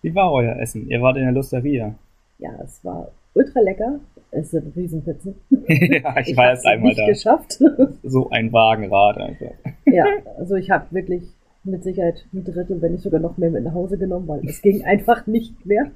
Wie 0.00 0.14
war 0.14 0.32
euer 0.32 0.56
Essen? 0.56 0.88
Ihr 0.88 1.02
wart 1.02 1.18
in 1.18 1.24
der 1.24 1.32
Lusteria. 1.32 1.94
Ja, 2.38 2.50
es 2.62 2.82
war 2.82 3.10
ultra 3.34 3.60
lecker. 3.60 4.00
Es 4.30 4.50
sind 4.50 4.74
Riesenpizzen. 4.74 5.36
ja, 5.68 6.18
ich, 6.20 6.30
ich 6.30 6.36
war 6.36 6.50
erst 6.50 6.66
einmal 6.66 6.88
nicht 6.88 7.00
da. 7.00 7.06
geschafft. 7.06 7.60
so 8.02 8.30
ein 8.30 8.52
Wagenrad 8.52 9.18
einfach. 9.18 9.52
ja, 9.86 10.04
also 10.38 10.56
ich 10.56 10.70
habe 10.70 10.86
wirklich 10.90 11.22
mit 11.62 11.84
Sicherheit 11.84 12.26
ein 12.32 12.44
Drittel, 12.44 12.82
wenn 12.82 12.92
nicht 12.92 13.02
sogar 13.02 13.20
noch 13.20 13.38
mehr 13.38 13.50
mit 13.50 13.62
nach 13.64 13.74
Hause 13.74 13.96
genommen, 13.96 14.26
weil 14.28 14.44
es 14.44 14.60
ging 14.60 14.82
einfach 14.84 15.26
nicht 15.26 15.64
mehr. 15.64 15.90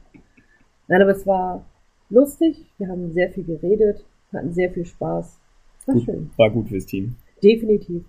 Nein, 0.86 1.02
aber 1.02 1.10
es 1.10 1.26
war 1.26 1.66
lustig. 2.10 2.64
Wir 2.78 2.88
haben 2.88 3.12
sehr 3.12 3.30
viel 3.30 3.44
geredet, 3.44 4.04
hatten 4.32 4.52
sehr 4.52 4.70
viel 4.70 4.86
Spaß. 4.86 5.38
War 5.86 5.94
gut, 5.94 6.04
schön. 6.04 6.30
War 6.36 6.50
gut 6.50 6.68
fürs 6.68 6.86
Team. 6.86 7.16
Definitiv. 7.42 8.04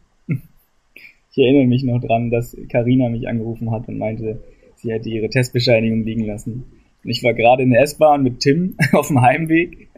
Ich 1.31 1.37
erinnere 1.37 1.67
mich 1.67 1.83
noch 1.83 1.99
dran, 2.01 2.31
dass 2.31 2.57
Karina 2.69 3.09
mich 3.09 3.27
angerufen 3.27 3.71
hat 3.71 3.87
und 3.87 3.97
meinte, 3.97 4.39
sie 4.75 4.91
hätte 4.91 5.09
ihre 5.09 5.29
Testbescheinigung 5.29 6.03
liegen 6.03 6.25
lassen. 6.25 6.65
Und 7.03 7.09
ich 7.09 7.23
war 7.23 7.33
gerade 7.33 7.63
in 7.63 7.71
der 7.71 7.81
S-Bahn 7.81 8.23
mit 8.23 8.39
Tim 8.39 8.75
auf 8.93 9.07
dem 9.07 9.21
Heimweg. 9.21 9.89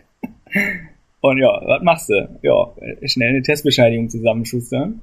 Und 1.21 1.37
ja, 1.37 1.61
was 1.65 1.83
machst 1.83 2.09
du? 2.09 2.39
Ja, 2.41 2.73
schnell 3.05 3.29
eine 3.29 3.41
Testbescheinigung 3.41 4.09
zusammenschustern. 4.09 5.01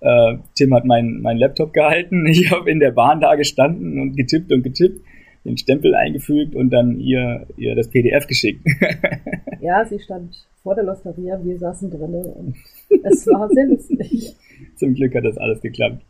Äh, 0.00 0.38
Tim 0.56 0.74
hat 0.74 0.84
meinen 0.84 1.20
mein 1.22 1.38
Laptop 1.38 1.72
gehalten. 1.72 2.26
Ich 2.30 2.50
habe 2.50 2.70
in 2.70 2.80
der 2.80 2.90
Bahn 2.90 3.20
da 3.20 3.34
gestanden 3.34 4.00
und 4.00 4.16
getippt 4.16 4.52
und 4.52 4.62
getippt, 4.62 5.00
den 5.44 5.56
Stempel 5.56 5.94
eingefügt 5.94 6.54
und 6.54 6.70
dann 6.70 6.98
ihr, 7.00 7.46
ihr 7.56 7.74
das 7.74 7.88
PDF 7.88 8.26
geschickt. 8.26 8.66
ja, 9.60 9.84
sie 9.84 9.98
stand 9.98 10.34
vor 10.62 10.74
der 10.74 10.84
Losteria, 10.84 11.40
wir 11.44 11.58
saßen 11.58 11.90
drinnen 11.90 12.24
und 12.24 12.56
es 13.04 13.26
war 13.26 13.48
sehr 13.48 13.66
lustig. 13.66 14.34
Zum 14.76 14.94
Glück 14.94 15.14
hat 15.14 15.24
das 15.24 15.38
alles 15.38 15.60
geklappt 15.60 16.02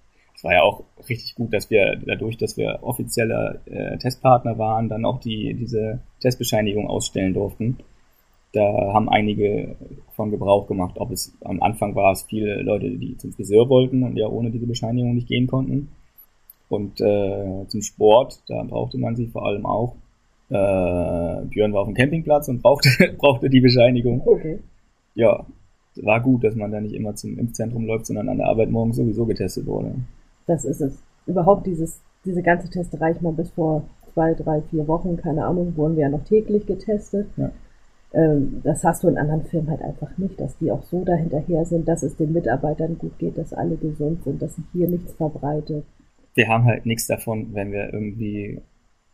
war 0.42 0.54
ja 0.54 0.62
auch 0.62 0.84
richtig 1.08 1.34
gut, 1.34 1.52
dass 1.52 1.70
wir 1.70 1.96
dadurch, 2.04 2.36
dass 2.36 2.56
wir 2.56 2.80
offizielle 2.82 3.60
äh, 3.66 3.98
Testpartner 3.98 4.58
waren, 4.58 4.88
dann 4.88 5.04
auch 5.04 5.20
die, 5.20 5.54
diese 5.54 6.00
Testbescheinigung 6.20 6.88
ausstellen 6.88 7.34
durften. 7.34 7.78
Da 8.52 8.92
haben 8.92 9.08
einige 9.08 9.76
von 10.14 10.30
Gebrauch 10.30 10.66
gemacht. 10.66 10.96
Ob 10.98 11.10
es 11.10 11.34
am 11.42 11.62
Anfang 11.62 11.94
war 11.94 12.12
es 12.12 12.22
viele 12.22 12.62
Leute, 12.62 12.90
die 12.90 13.16
zum 13.16 13.32
Friseur 13.32 13.68
wollten 13.68 14.02
und 14.02 14.16
ja 14.16 14.26
ohne 14.28 14.50
diese 14.50 14.66
Bescheinigung 14.66 15.14
nicht 15.14 15.28
gehen 15.28 15.46
konnten. 15.46 15.88
Und 16.68 17.00
äh, 17.00 17.66
zum 17.68 17.82
Sport, 17.82 18.42
da 18.48 18.62
brauchte 18.62 18.98
man 18.98 19.16
sie 19.16 19.26
vor 19.26 19.46
allem 19.46 19.64
auch. 19.64 19.94
Äh, 20.48 21.46
Björn 21.46 21.72
war 21.72 21.82
auf 21.82 21.88
dem 21.88 21.94
Campingplatz 21.94 22.48
und 22.48 22.62
brauchte, 22.62 22.90
brauchte 23.18 23.48
die 23.48 23.60
Bescheinigung. 23.60 24.22
Okay. 24.26 24.58
Ja, 25.14 25.46
war 25.96 26.20
gut, 26.20 26.44
dass 26.44 26.54
man 26.54 26.72
da 26.72 26.80
nicht 26.80 26.94
immer 26.94 27.14
zum 27.14 27.38
Impfzentrum 27.38 27.86
läuft, 27.86 28.06
sondern 28.06 28.28
an 28.28 28.38
der 28.38 28.48
Arbeit 28.48 28.70
morgens 28.70 28.96
sowieso 28.96 29.24
getestet 29.26 29.66
wurde. 29.66 29.94
Das 30.46 30.64
ist 30.64 30.80
es. 30.80 31.02
Überhaupt 31.26 31.66
dieses, 31.66 32.00
diese 32.24 32.42
ganze 32.42 32.68
Testerei, 32.68 33.12
ich 33.12 33.20
mal 33.20 33.32
bis 33.32 33.50
vor 33.50 33.84
zwei, 34.12 34.34
drei, 34.34 34.62
vier 34.62 34.86
Wochen, 34.88 35.16
keine 35.16 35.44
Ahnung, 35.46 35.76
wurden 35.76 35.96
wir 35.96 36.02
ja 36.02 36.08
noch 36.08 36.24
täglich 36.24 36.66
getestet. 36.66 37.26
Ja. 37.36 37.50
Ähm, 38.14 38.60
das 38.62 38.84
hast 38.84 39.02
du 39.02 39.08
in 39.08 39.18
anderen 39.18 39.44
Firmen 39.44 39.70
halt 39.70 39.82
einfach 39.82 40.16
nicht, 40.18 40.38
dass 40.38 40.56
die 40.58 40.70
auch 40.70 40.82
so 40.82 41.04
dahinterher 41.04 41.64
sind, 41.64 41.88
dass 41.88 42.02
es 42.02 42.16
den 42.16 42.32
Mitarbeitern 42.32 42.98
gut 42.98 43.18
geht, 43.18 43.38
dass 43.38 43.54
alle 43.54 43.76
gesund 43.76 44.22
sind, 44.24 44.42
dass 44.42 44.56
sich 44.56 44.64
hier 44.72 44.88
nichts 44.88 45.12
verbreitet. 45.14 45.84
Wir 46.34 46.48
haben 46.48 46.64
halt 46.64 46.86
nichts 46.86 47.06
davon, 47.06 47.54
wenn 47.54 47.72
wir 47.72 47.92
irgendwie, 47.92 48.60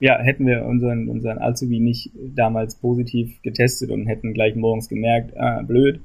ja, 0.01 0.19
hätten 0.19 0.47
wir 0.47 0.65
unseren, 0.67 1.09
unseren 1.09 1.39
Azubi 1.39 1.81
nicht 1.81 2.13
damals 2.35 2.77
positiv 2.77 3.41
getestet 3.43 3.91
und 3.91 4.07
hätten 4.07 4.35
gleich 4.35 4.57
morgens 4.57 4.89
gemerkt, 4.89 5.37
ah, 5.37 5.63
blöd, 5.63 6.01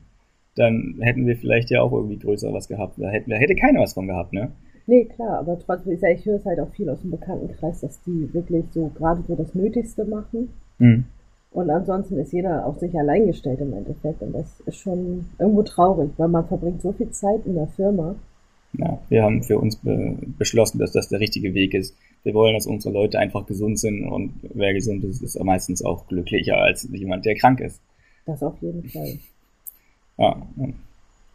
dann 0.55 0.99
hätten 1.01 1.25
wir 1.25 1.35
vielleicht 1.35 1.71
ja 1.71 1.81
auch 1.81 1.93
irgendwie 1.93 2.19
größer 2.19 2.53
was 2.53 2.67
gehabt. 2.67 2.99
Da 2.99 3.09
hätten, 3.09 3.31
da 3.31 3.37
hätte 3.37 3.55
keiner 3.55 3.81
was 3.81 3.93
von 3.93 4.07
gehabt, 4.07 4.33
ne? 4.33 4.51
Nee, 4.85 5.05
klar, 5.05 5.39
aber 5.39 5.57
trotzdem, 5.59 5.93
ich 5.93 6.25
höre 6.25 6.35
es 6.35 6.45
halt 6.45 6.59
auch 6.59 6.69
viel 6.71 6.89
aus 6.89 7.01
dem 7.01 7.11
Bekanntenkreis, 7.11 7.81
dass 7.81 8.01
die 8.03 8.33
wirklich 8.33 8.65
so 8.73 8.91
gerade 8.95 9.23
so 9.27 9.35
das 9.35 9.55
Nötigste 9.55 10.05
machen. 10.05 10.49
Mhm. 10.79 11.05
Und 11.51 11.69
ansonsten 11.69 12.17
ist 12.17 12.33
jeder 12.33 12.65
auf 12.65 12.79
sich 12.79 12.97
allein 12.97 13.27
gestellt 13.27 13.59
im 13.61 13.73
Endeffekt. 13.73 14.21
Und 14.21 14.33
das 14.33 14.59
ist 14.65 14.77
schon 14.77 15.25
irgendwo 15.37 15.61
traurig, 15.61 16.09
weil 16.17 16.27
man 16.27 16.47
verbringt 16.47 16.81
so 16.81 16.91
viel 16.91 17.11
Zeit 17.11 17.45
in 17.45 17.55
der 17.55 17.67
Firma. 17.67 18.15
Ja, 18.73 18.99
wir 19.09 19.23
haben 19.23 19.43
für 19.43 19.59
uns 19.59 19.75
be 19.75 20.17
beschlossen, 20.39 20.79
dass 20.79 20.91
das 20.91 21.09
der 21.09 21.19
richtige 21.19 21.53
Weg 21.53 21.75
ist. 21.75 21.95
Wir 22.23 22.33
wollen, 22.33 22.55
dass 22.55 22.65
unsere 22.65 22.93
Leute 22.93 23.19
einfach 23.19 23.45
gesund 23.45 23.77
sind 23.77 24.03
und 24.07 24.33
wer 24.41 24.73
gesund 24.73 25.03
ist, 25.03 25.21
ist 25.21 25.41
meistens 25.43 25.85
auch 25.85 26.07
glücklicher 26.07 26.57
als 26.57 26.89
jemand, 26.91 27.25
der 27.25 27.35
krank 27.35 27.59
ist. 27.59 27.79
Das 28.25 28.41
auf 28.41 28.55
jeden 28.61 28.83
Fall. 28.89 29.19
Ja, 30.17 30.41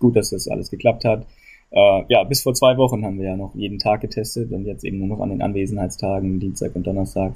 gut, 0.00 0.17
dass 0.17 0.31
das 0.31 0.49
alles 0.49 0.71
geklappt 0.71 1.05
hat. 1.05 1.26
Äh, 1.71 2.05
ja, 2.09 2.25
bis 2.25 2.43
vor 2.43 2.55
zwei 2.55 2.77
Wochen 2.77 3.05
haben 3.05 3.19
wir 3.19 3.31
ja 3.31 3.37
noch 3.37 3.55
jeden 3.55 3.79
Tag 3.79 4.01
getestet 4.01 4.53
und 4.53 4.65
jetzt 4.65 4.85
eben 4.85 4.99
nur 4.99 5.09
noch 5.09 5.21
an 5.21 5.31
den 5.31 5.43
Anwesenheitstagen, 5.43 6.41
Dienstag 6.41 6.75
und 6.75 6.87
Donnerstag. 6.87 7.35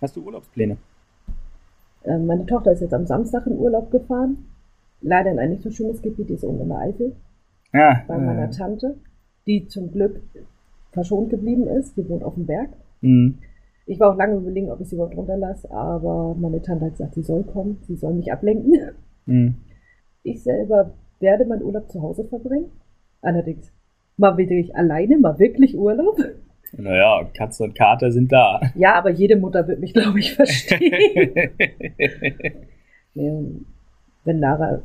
Hast 0.00 0.16
du 0.16 0.24
Urlaubspläne? 0.24 0.76
Äh, 2.04 2.18
meine 2.18 2.46
Tochter 2.46 2.72
ist 2.72 2.80
jetzt 2.80 2.94
am 2.94 3.06
Samstag 3.06 3.46
in 3.46 3.58
Urlaub 3.58 3.90
gefahren. 3.90 4.44
Leider 5.00 5.30
in 5.30 5.38
ein 5.38 5.50
nicht 5.50 5.62
so 5.62 5.70
schönes 5.70 6.02
Gebiet, 6.02 6.28
die 6.28 6.34
ist 6.34 6.44
unten 6.44 6.62
in 6.62 6.68
der 6.68 6.78
Eifel. 6.78 7.16
Ja, 7.72 8.04
bei 8.06 8.18
meiner 8.18 8.46
äh. 8.46 8.50
Tante, 8.50 8.96
die 9.46 9.66
zum 9.66 9.90
Glück 9.90 10.20
verschont 10.92 11.30
geblieben 11.30 11.66
ist. 11.66 11.96
Die 11.96 12.08
wohnt 12.08 12.24
auf 12.24 12.34
dem 12.34 12.46
Berg. 12.46 12.70
Mhm. 13.00 13.38
Ich 13.86 14.00
war 14.00 14.12
auch 14.12 14.16
lange 14.16 14.36
überlegen, 14.36 14.70
ob 14.70 14.80
ich 14.80 14.88
sie 14.88 14.96
überhaupt 14.96 15.16
runterlasse, 15.16 15.70
aber 15.70 16.34
meine 16.34 16.60
Tante 16.60 16.86
hat 16.86 16.92
gesagt, 16.92 17.14
sie 17.14 17.22
soll 17.22 17.44
kommen, 17.44 17.78
sie 17.86 17.94
soll 17.94 18.14
mich 18.14 18.32
ablenken. 18.32 18.72
Mhm. 19.26 19.54
Ich 20.24 20.42
selber 20.42 20.92
werde 21.20 21.44
meinen 21.44 21.62
Urlaub 21.62 21.88
zu 21.90 22.02
Hause 22.02 22.24
verbringen. 22.24 22.70
Allerdings, 23.22 23.72
mal 24.16 24.36
wirklich 24.36 24.74
alleine, 24.76 25.18
mal 25.18 25.38
wirklich 25.38 25.76
Urlaub. 25.76 26.18
Naja, 26.72 27.28
Katze 27.34 27.64
und 27.64 27.74
Kater 27.74 28.10
sind 28.10 28.32
da. 28.32 28.60
Ja, 28.74 28.94
aber 28.94 29.10
jede 29.10 29.36
Mutter 29.36 29.66
wird 29.68 29.80
mich, 29.80 29.94
glaube 29.94 30.18
ich, 30.18 30.34
verstehen. 30.34 31.50
wenn 34.24 34.38
Lara 34.38 34.80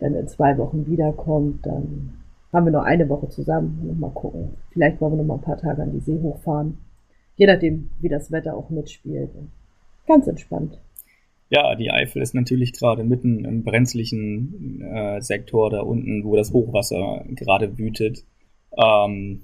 dann 0.00 0.14
in 0.14 0.28
zwei 0.28 0.56
Wochen 0.58 0.86
wiederkommt, 0.86 1.64
dann 1.64 2.18
haben 2.52 2.66
wir 2.66 2.72
noch 2.72 2.84
eine 2.84 3.08
Woche 3.08 3.28
zusammen. 3.28 3.80
Noch 3.86 3.94
mal 3.94 4.10
gucken. 4.10 4.56
Vielleicht 4.70 5.00
wollen 5.00 5.12
wir 5.12 5.18
noch 5.18 5.24
mal 5.24 5.34
ein 5.34 5.42
paar 5.42 5.58
Tage 5.58 5.82
an 5.82 5.92
die 5.92 6.00
See 6.00 6.18
hochfahren. 6.20 6.78
Je 7.36 7.46
nachdem, 7.46 7.90
wie 8.00 8.08
das 8.08 8.32
Wetter 8.32 8.56
auch 8.56 8.70
mitspielt. 8.70 9.30
Ganz 10.06 10.26
entspannt. 10.26 10.78
Ja, 11.48 11.74
die 11.76 11.90
Eifel 11.90 12.22
ist 12.22 12.34
natürlich 12.34 12.72
gerade 12.72 13.04
mitten 13.04 13.44
im 13.44 13.62
brenzlichen 13.62 14.82
äh, 14.82 15.20
Sektor 15.20 15.70
da 15.70 15.80
unten, 15.80 16.24
wo 16.24 16.34
das 16.36 16.52
Hochwasser 16.52 17.24
gerade 17.28 17.78
wütet. 17.78 18.24
Ähm, 18.76 19.42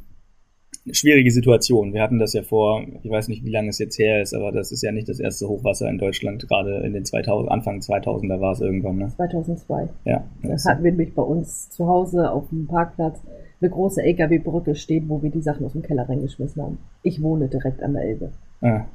schwierige 0.90 1.30
Situation. 1.30 1.92
Wir 1.92 2.02
hatten 2.02 2.18
das 2.18 2.32
ja 2.32 2.42
vor, 2.42 2.82
ich 3.02 3.11
weiß 3.11 3.28
nicht, 3.28 3.44
wie 3.44 3.50
lange 3.50 3.68
es 3.68 3.78
jetzt 3.78 3.99
her 3.99 4.21
ist, 4.21 4.35
aber 4.35 4.50
das 4.50 4.73
ist 4.73 4.82
ja 4.82 4.90
nicht 4.90 5.09
das 5.09 5.21
erste 5.21 5.49
Hochwasser 5.49 5.88
in 5.88 5.99
Deutschland. 5.99 6.47
Gerade 6.49 6.78
in 6.80 6.92
den 6.92 7.04
2000, 7.04 7.50
Anfang 7.50 7.78
2000er 7.78 8.40
war 8.40 8.52
es 8.52 8.61
irgendwann, 8.61 8.97
ne? 8.97 9.09
2002. 9.14 9.88
Ja. 10.04 10.25
Das 10.42 10.64
hatten 10.64 10.82
wir 10.82 10.90
nämlich 10.90 11.14
bei 11.14 11.23
uns 11.23 11.71
zu 11.71 11.87
Hause 11.87 12.32
auf 12.32 12.49
dem 12.49 12.66
Parkplatz 12.66 13.21
eine 13.61 13.71
große 13.71 14.02
LKW-Brücke 14.02 14.75
stehen, 14.75 15.09
wo 15.09 15.23
wir 15.23 15.30
die 15.30 15.42
Sachen 15.42 15.64
aus 15.64 15.73
dem 15.73 15.82
Keller 15.82 16.09
reingeschmissen 16.09 16.61
haben. 16.61 16.78
Ich 17.04 17.23
wohne 17.23 17.47
direkt 17.47 17.80
an 17.80 17.92
der 17.92 18.02
Elbe. 18.02 18.32
Ah, 18.61 18.87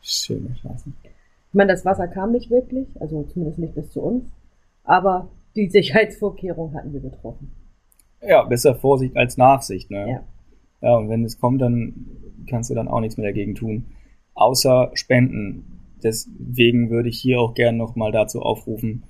schöne 0.00 0.54
Straßen. 0.54 0.94
Ich 1.52 1.54
meine, 1.54 1.72
das 1.72 1.84
Wasser 1.84 2.08
kam 2.08 2.32
nicht 2.32 2.50
wirklich, 2.50 2.88
also 2.98 3.24
zumindest 3.24 3.58
nicht 3.58 3.74
bis 3.74 3.90
zu 3.90 4.00
uns, 4.00 4.24
aber 4.84 5.28
die 5.54 5.68
Sicherheitsvorkehrungen 5.68 6.74
hatten 6.74 6.94
wir 6.94 7.00
getroffen. 7.00 7.52
Ja, 8.26 8.42
besser 8.44 8.74
Vorsicht 8.74 9.18
als 9.18 9.36
Nachsicht, 9.36 9.90
ne? 9.90 10.08
Ja. 10.08 10.24
Ja, 10.80 10.96
und 10.96 11.10
wenn 11.10 11.24
es 11.24 11.38
kommt, 11.38 11.60
dann 11.60 12.06
kannst 12.48 12.70
du 12.70 12.74
dann 12.74 12.88
auch 12.88 13.00
nichts 13.00 13.18
mehr 13.18 13.26
dagegen 13.26 13.54
tun. 13.54 13.84
Außer 14.32 14.92
Spenden. 14.94 15.80
Deswegen 16.02 16.88
würde 16.88 17.10
ich 17.10 17.20
hier 17.20 17.38
auch 17.38 17.52
gerne 17.52 17.76
nochmal 17.76 18.12
dazu 18.12 18.40
aufrufen. 18.40 19.04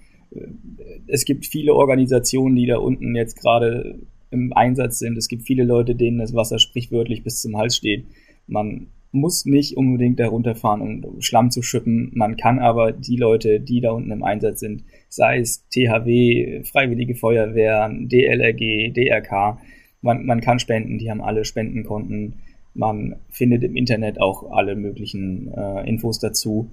Es 1.07 1.25
gibt 1.25 1.47
viele 1.47 1.75
Organisationen, 1.75 2.57
die 2.57 2.67
da 2.67 2.79
unten 2.79 3.15
jetzt 3.15 3.41
gerade 3.41 4.01
im 4.31 4.53
Einsatz 4.53 4.99
sind. 4.99 5.17
Es 5.17 5.29
gibt 5.29 5.45
viele 5.45 5.63
Leute, 5.63 5.95
denen 5.95 6.19
das 6.19 6.35
Wasser 6.35 6.59
sprichwörtlich 6.59 7.23
bis 7.23 7.41
zum 7.41 7.57
Hals 7.57 7.77
steht. 7.77 8.05
Man 8.49 8.89
muss 9.12 9.45
nicht 9.45 9.76
unbedingt 9.76 10.19
da 10.19 10.28
runterfahren, 10.28 10.81
um 10.81 11.21
Schlamm 11.21 11.50
zu 11.50 11.62
schippen. 11.62 12.11
Man 12.14 12.37
kann 12.37 12.59
aber 12.59 12.92
die 12.92 13.16
Leute, 13.16 13.61
die 13.61 13.81
da 13.81 13.92
unten 13.92 14.11
im 14.11 14.25
Einsatz 14.25 14.61
sind, 14.61 14.85
sei 15.09 15.38
es 15.38 15.66
THW, 15.69 16.62
Freiwillige 16.64 17.14
Feuerwehr, 17.14 17.90
DLRG, 17.92 18.92
DRK, 18.92 19.59
man, 20.02 20.26
man 20.26 20.40
kann 20.40 20.59
spenden, 20.59 20.99
die 20.99 21.11
haben 21.11 21.23
alle 21.23 21.45
Spendenkonten. 21.45 22.35
Man 22.75 23.16
findet 23.31 23.62
im 23.62 23.76
Internet 23.76 24.21
auch 24.21 24.50
alle 24.50 24.75
möglichen 24.75 25.52
äh, 25.54 25.88
Infos 25.88 26.19
dazu. 26.19 26.71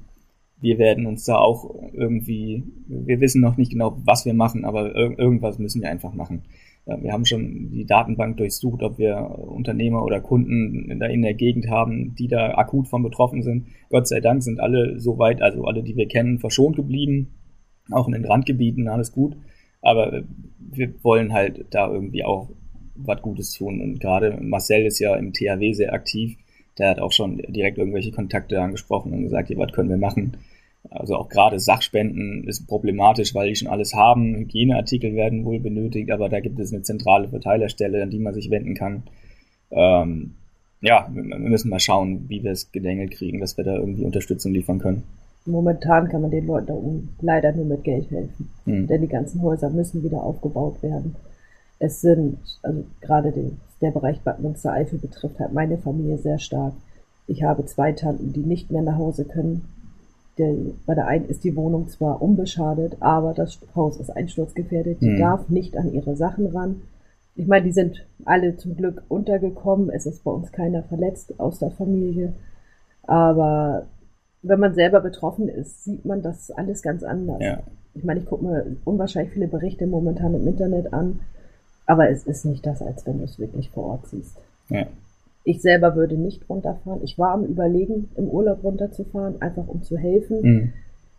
Wir 0.61 0.77
werden 0.77 1.05
uns 1.05 1.23
da 1.25 1.37
auch 1.37 1.73
irgendwie, 1.93 2.63
wir 2.87 3.21
wissen 3.21 3.41
noch 3.41 3.55
nicht 3.55 3.71
genau, 3.71 3.97
was 4.03 4.25
wir 4.25 4.33
machen, 4.33 4.65
aber 4.65 4.95
ir 4.95 5.17
irgendwas 5.17 5.59
müssen 5.59 5.81
wir 5.81 5.89
einfach 5.89 6.13
machen. 6.13 6.41
Wir 7.01 7.11
haben 7.11 7.25
schon 7.25 7.69
die 7.71 7.85
Datenbank 7.85 8.37
durchsucht, 8.37 8.81
ob 8.81 8.97
wir 8.97 9.17
Unternehmer 9.17 10.03
oder 10.03 10.21
Kunden 10.21 10.99
da 10.99 11.05
in 11.05 11.21
der 11.21 11.33
Gegend 11.33 11.69
haben, 11.69 12.15
die 12.15 12.27
da 12.27 12.55
akut 12.55 12.87
von 12.87 13.03
betroffen 13.03 13.43
sind. 13.43 13.67
Gott 13.89 14.07
sei 14.07 14.21
Dank 14.21 14.41
sind 14.41 14.59
alle 14.59 14.99
soweit, 14.99 15.41
also 15.41 15.65
alle, 15.65 15.83
die 15.83 15.95
wir 15.95 16.07
kennen, 16.07 16.39
verschont 16.39 16.75
geblieben. 16.75 17.27
Auch 17.91 18.07
in 18.07 18.13
den 18.13 18.25
Randgebieten, 18.25 18.87
alles 18.87 19.11
gut. 19.11 19.35
Aber 19.81 20.23
wir 20.59 20.93
wollen 21.03 21.33
halt 21.33 21.65
da 21.71 21.91
irgendwie 21.91 22.23
auch 22.23 22.49
was 22.95 23.21
Gutes 23.21 23.53
tun. 23.53 23.81
Und 23.81 23.99
gerade 23.99 24.37
Marcel 24.41 24.85
ist 24.85 24.99
ja 24.99 25.15
im 25.15 25.33
THW 25.33 25.73
sehr 25.73 25.93
aktiv. 25.93 26.37
Der 26.77 26.89
hat 26.89 26.99
auch 26.99 27.11
schon 27.11 27.37
direkt 27.49 27.77
irgendwelche 27.77 28.11
Kontakte 28.11 28.61
angesprochen 28.61 29.13
und 29.13 29.23
gesagt, 29.23 29.49
ja, 29.49 29.57
was 29.57 29.71
können 29.71 29.89
wir 29.89 29.97
machen? 29.97 30.37
Also 30.91 31.15
auch 31.15 31.29
gerade 31.29 31.59
Sachspenden 31.59 32.47
ist 32.47 32.67
problematisch, 32.67 33.35
weil 33.35 33.49
die 33.49 33.55
schon 33.55 33.67
alles 33.67 33.93
haben. 33.93 34.35
Hygieneartikel 34.35 35.13
werden 35.15 35.45
wohl 35.45 35.59
benötigt, 35.59 36.11
aber 36.11 36.29
da 36.29 36.39
gibt 36.39 36.59
es 36.59 36.73
eine 36.73 36.81
zentrale 36.81 37.27
Verteilerstelle, 37.27 38.01
an 38.01 38.09
die 38.09 38.19
man 38.19 38.33
sich 38.33 38.49
wenden 38.49 38.73
kann. 38.73 39.03
Ähm, 39.71 40.35
ja, 40.81 41.07
wir 41.11 41.37
müssen 41.37 41.69
mal 41.69 41.79
schauen, 41.79 42.25
wie 42.27 42.43
wir 42.43 42.51
es 42.51 42.71
gedengelt 42.71 43.11
kriegen, 43.11 43.39
dass 43.39 43.57
wir 43.57 43.63
da 43.63 43.75
irgendwie 43.75 44.05
Unterstützung 44.05 44.53
liefern 44.53 44.79
können. 44.79 45.03
Momentan 45.45 46.09
kann 46.09 46.21
man 46.21 46.31
den 46.31 46.47
Leuten 46.47 46.67
da 46.67 46.73
oben 46.73 47.09
leider 47.21 47.51
nur 47.53 47.65
mit 47.65 47.83
Geld 47.83 48.09
helfen, 48.11 48.49
hm. 48.65 48.87
denn 48.87 49.01
die 49.01 49.07
ganzen 49.07 49.41
Häuser 49.41 49.69
müssen 49.69 50.03
wieder 50.03 50.23
aufgebaut 50.23 50.81
werden. 50.83 51.15
Es 51.79 52.01
sind, 52.01 52.39
also 52.61 52.83
gerade 53.01 53.31
den, 53.31 53.59
der 53.81 53.91
Bereich 53.91 54.19
Bad 54.21 54.41
Münstereifel 54.41 54.99
betrifft 54.99 55.39
halt 55.39 55.53
meine 55.53 55.77
Familie 55.77 56.17
sehr 56.17 56.39
stark. 56.39 56.73
Ich 57.27 57.43
habe 57.43 57.65
zwei 57.65 57.93
Tanten, 57.93 58.33
die 58.33 58.41
nicht 58.41 58.69
mehr 58.69 58.81
nach 58.81 58.97
Hause 58.97 59.23
können, 59.23 59.65
der, 60.39 60.55
bei 60.85 60.95
der 60.95 61.07
einen 61.07 61.25
ist 61.25 61.43
die 61.43 61.55
Wohnung 61.55 61.89
zwar 61.89 62.21
unbeschadet, 62.21 62.97
aber 63.01 63.33
das 63.33 63.59
Haus 63.75 63.97
ist 63.97 64.09
einsturzgefährdet. 64.09 65.01
Die 65.01 65.09
mhm. 65.09 65.19
darf 65.19 65.49
nicht 65.49 65.77
an 65.77 65.93
ihre 65.93 66.15
Sachen 66.15 66.47
ran. 66.47 66.81
Ich 67.35 67.45
meine, 67.45 67.65
die 67.65 67.71
sind 67.71 68.05
alle 68.25 68.57
zum 68.57 68.75
Glück 68.75 69.03
untergekommen. 69.09 69.89
Es 69.89 70.05
ist 70.05 70.23
bei 70.23 70.31
uns 70.31 70.51
keiner 70.51 70.83
verletzt 70.83 71.39
aus 71.39 71.59
der 71.59 71.71
Familie. 71.71 72.33
Aber 73.03 73.85
wenn 74.41 74.59
man 74.59 74.73
selber 74.73 75.01
betroffen 75.01 75.49
ist, 75.49 75.83
sieht 75.83 76.05
man 76.05 76.21
das 76.21 76.51
alles 76.51 76.81
ganz 76.81 77.03
anders. 77.03 77.41
Ja. 77.41 77.59
Ich 77.93 78.03
meine, 78.03 78.21
ich 78.21 78.25
gucke 78.25 78.45
mir 78.45 78.77
unwahrscheinlich 78.85 79.33
viele 79.33 79.47
Berichte 79.47 79.87
momentan 79.87 80.33
im 80.33 80.47
Internet 80.47 80.93
an, 80.93 81.19
aber 81.85 82.09
es 82.09 82.25
ist 82.25 82.45
nicht 82.45 82.65
das, 82.65 82.81
als 82.81 83.05
wenn 83.05 83.17
du 83.17 83.25
es 83.25 83.39
wirklich 83.39 83.69
vor 83.71 83.85
Ort 83.85 84.07
siehst. 84.07 84.37
Ja. 84.69 84.85
Ich 85.43 85.61
selber 85.61 85.95
würde 85.95 86.15
nicht 86.15 86.49
runterfahren. 86.49 87.01
Ich 87.03 87.17
war 87.17 87.31
am 87.31 87.45
Überlegen, 87.45 88.09
im 88.15 88.25
Urlaub 88.25 88.63
runterzufahren, 88.63 89.41
einfach 89.41 89.67
um 89.67 89.83
zu 89.83 89.97
helfen. 89.97 90.41
Mhm. 90.41 90.73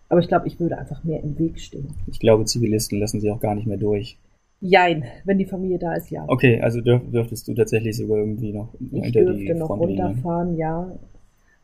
Aber 0.08 0.20
ich 0.20 0.28
glaube, 0.28 0.46
ich 0.48 0.58
würde 0.58 0.76
einfach 0.76 1.04
mehr 1.04 1.22
im 1.22 1.38
Weg 1.38 1.60
stehen. 1.60 1.88
Ich 2.10 2.18
glaube, 2.18 2.44
Zivilisten 2.44 2.98
lassen 2.98 3.20
sich 3.20 3.30
auch 3.30 3.40
gar 3.40 3.54
nicht 3.54 3.66
mehr 3.66 3.76
durch. 3.76 4.18
Jein, 4.60 5.04
wenn 5.24 5.38
die 5.38 5.46
Familie 5.46 5.78
da 5.78 5.94
ist, 5.94 6.10
ja. 6.10 6.24
Okay, 6.28 6.60
also 6.60 6.80
dürf, 6.80 7.02
dürftest 7.10 7.48
du 7.48 7.54
tatsächlich 7.54 7.96
sogar 7.96 8.18
irgendwie 8.18 8.52
noch 8.52 8.74
ich 8.78 9.04
hinter 9.04 9.24
dürfte 9.24 9.44
die 9.44 9.54
noch 9.54 9.70
runterfahren, 9.70 10.56
ja. 10.56 10.90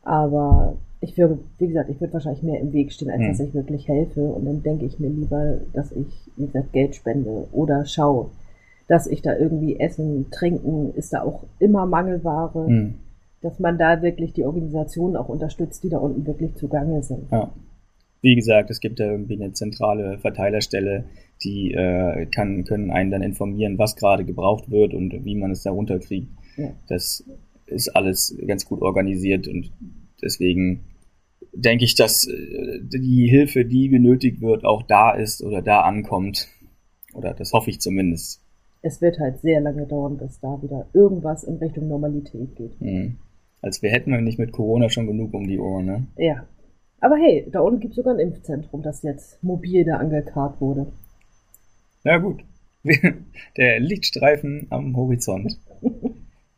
Aber 0.01 0.77
ich 1.01 1.15
würde, 1.17 1.37
wie 1.59 1.67
gesagt, 1.67 1.89
ich 1.89 1.99
würde 2.01 2.13
wahrscheinlich 2.13 2.41
mehr 2.41 2.59
im 2.59 2.73
Weg 2.73 2.91
stehen, 2.91 3.11
als 3.11 3.21
hm. 3.21 3.27
dass 3.27 3.39
ich 3.41 3.53
wirklich 3.53 3.87
helfe. 3.87 4.21
Und 4.21 4.45
dann 4.45 4.63
denke 4.63 4.85
ich 4.85 4.99
mir 4.99 5.09
lieber, 5.09 5.59
dass 5.73 5.91
ich, 5.91 6.07
wie 6.37 6.47
gesagt, 6.47 6.73
Geld 6.73 6.95
spende 6.95 7.47
oder 7.51 7.85
schaue, 7.85 8.29
dass 8.87 9.07
ich 9.07 9.21
da 9.21 9.35
irgendwie 9.35 9.79
Essen, 9.79 10.27
Trinken, 10.31 10.93
ist 10.93 11.13
da 11.13 11.21
auch 11.21 11.43
immer 11.59 11.85
Mangelware, 11.85 12.69
mhm. 12.69 12.95
dass 13.41 13.59
man 13.59 13.77
da 13.77 14.01
wirklich 14.01 14.33
die 14.33 14.45
Organisationen 14.45 15.15
auch 15.15 15.29
unterstützt, 15.29 15.83
die 15.83 15.89
da 15.89 15.97
unten 15.97 16.25
wirklich 16.25 16.55
zugange 16.55 17.03
sind. 17.03 17.29
Ja. 17.31 17.51
Wie 18.21 18.35
gesagt, 18.35 18.71
es 18.71 18.79
gibt 18.79 18.99
da 18.99 19.05
irgendwie 19.11 19.35
eine 19.35 19.53
zentrale 19.53 20.17
Verteilerstelle, 20.17 21.05
die 21.43 21.71
äh, 21.71 22.25
kann, 22.27 22.63
können 22.63 22.89
einen 22.89 23.11
dann 23.11 23.21
informieren, 23.21 23.77
was 23.77 23.95
gerade 23.95 24.25
gebraucht 24.25 24.71
wird 24.71 24.93
und 24.93 25.23
wie 25.23 25.35
man 25.35 25.51
es 25.51 25.63
da 25.63 25.71
runterkriegt. 25.71 26.29
Ja. 26.55 26.71
Das 26.87 27.23
ist 27.67 27.89
alles 27.89 28.35
ganz 28.47 28.65
gut 28.65 28.81
organisiert 28.81 29.47
und 29.47 29.71
deswegen 30.21 30.85
denke 31.53 31.85
ich, 31.85 31.95
dass 31.95 32.27
äh, 32.27 32.79
die 32.81 33.27
Hilfe, 33.29 33.65
die 33.65 33.89
benötigt 33.89 34.41
wird, 34.41 34.65
auch 34.65 34.83
da 34.83 35.11
ist 35.11 35.43
oder 35.43 35.61
da 35.61 35.81
ankommt. 35.81 36.47
Oder 37.13 37.33
das 37.33 37.53
hoffe 37.53 37.69
ich 37.69 37.79
zumindest 37.79 38.41
es 38.81 39.01
wird 39.01 39.19
halt 39.19 39.39
sehr 39.41 39.61
lange 39.61 39.85
dauern, 39.85 40.17
bis 40.17 40.39
da 40.39 40.61
wieder 40.61 40.87
irgendwas 40.93 41.43
in 41.43 41.57
Richtung 41.57 41.87
Normalität 41.87 42.55
geht. 42.55 42.79
Mhm. 42.81 43.17
Als 43.61 43.81
wir 43.81 43.89
hätten 43.89 44.11
wir 44.11 44.21
nicht 44.21 44.39
mit 44.39 44.51
Corona 44.51 44.89
schon 44.89 45.07
genug 45.07 45.33
um 45.33 45.47
die 45.47 45.59
Ohren, 45.59 45.85
ne? 45.85 46.07
Ja. 46.17 46.45
Aber 46.99 47.15
hey, 47.17 47.47
da 47.51 47.59
unten 47.59 47.79
gibt 47.79 47.91
es 47.91 47.97
sogar 47.97 48.13
ein 48.13 48.19
Impfzentrum, 48.19 48.81
das 48.81 49.03
jetzt 49.03 49.43
mobil 49.43 49.85
da 49.85 49.97
angekarrt 49.97 50.59
wurde. 50.61 50.87
Na 52.03 52.17
gut. 52.17 52.43
Der 53.57 53.79
Lichtstreifen 53.79 54.67
am 54.69 54.95
Horizont. 54.95 55.59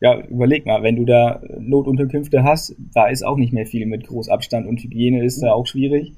ja, 0.00 0.20
überleg 0.26 0.66
mal, 0.66 0.82
wenn 0.82 0.96
du 0.96 1.04
da 1.04 1.42
Notunterkünfte 1.58 2.42
hast, 2.42 2.74
da 2.94 3.08
ist 3.08 3.22
auch 3.22 3.36
nicht 3.36 3.52
mehr 3.52 3.66
viel 3.66 3.86
mit 3.86 4.06
Großabstand 4.06 4.66
und 4.66 4.80
Hygiene 4.82 5.24
ist 5.24 5.42
da 5.42 5.52
auch 5.52 5.66
schwierig 5.66 6.14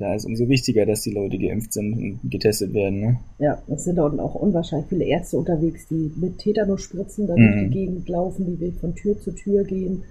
da 0.00 0.14
ist 0.14 0.24
umso 0.24 0.48
wichtiger, 0.48 0.86
dass 0.86 1.02
die 1.02 1.12
Leute 1.12 1.38
geimpft 1.38 1.74
sind 1.74 1.92
und 1.92 2.30
getestet 2.30 2.72
werden. 2.72 3.00
Ne? 3.00 3.20
Ja, 3.38 3.62
es 3.68 3.84
sind 3.84 3.98
unten 3.98 4.18
auch 4.18 4.34
unwahrscheinlich 4.34 4.88
viele 4.88 5.04
Ärzte 5.04 5.36
unterwegs, 5.36 5.86
die 5.88 6.10
mit 6.16 6.38
Tetanus-Spritzen 6.38 7.26
da 7.26 7.34
durch 7.34 7.54
die 7.54 7.66
mhm. 7.66 7.70
Gegend 7.70 8.08
laufen, 8.08 8.58
die 8.58 8.72
von 8.72 8.94
Tür 8.94 9.20
zu 9.20 9.32
Tür 9.32 9.62
gehen. 9.64 10.04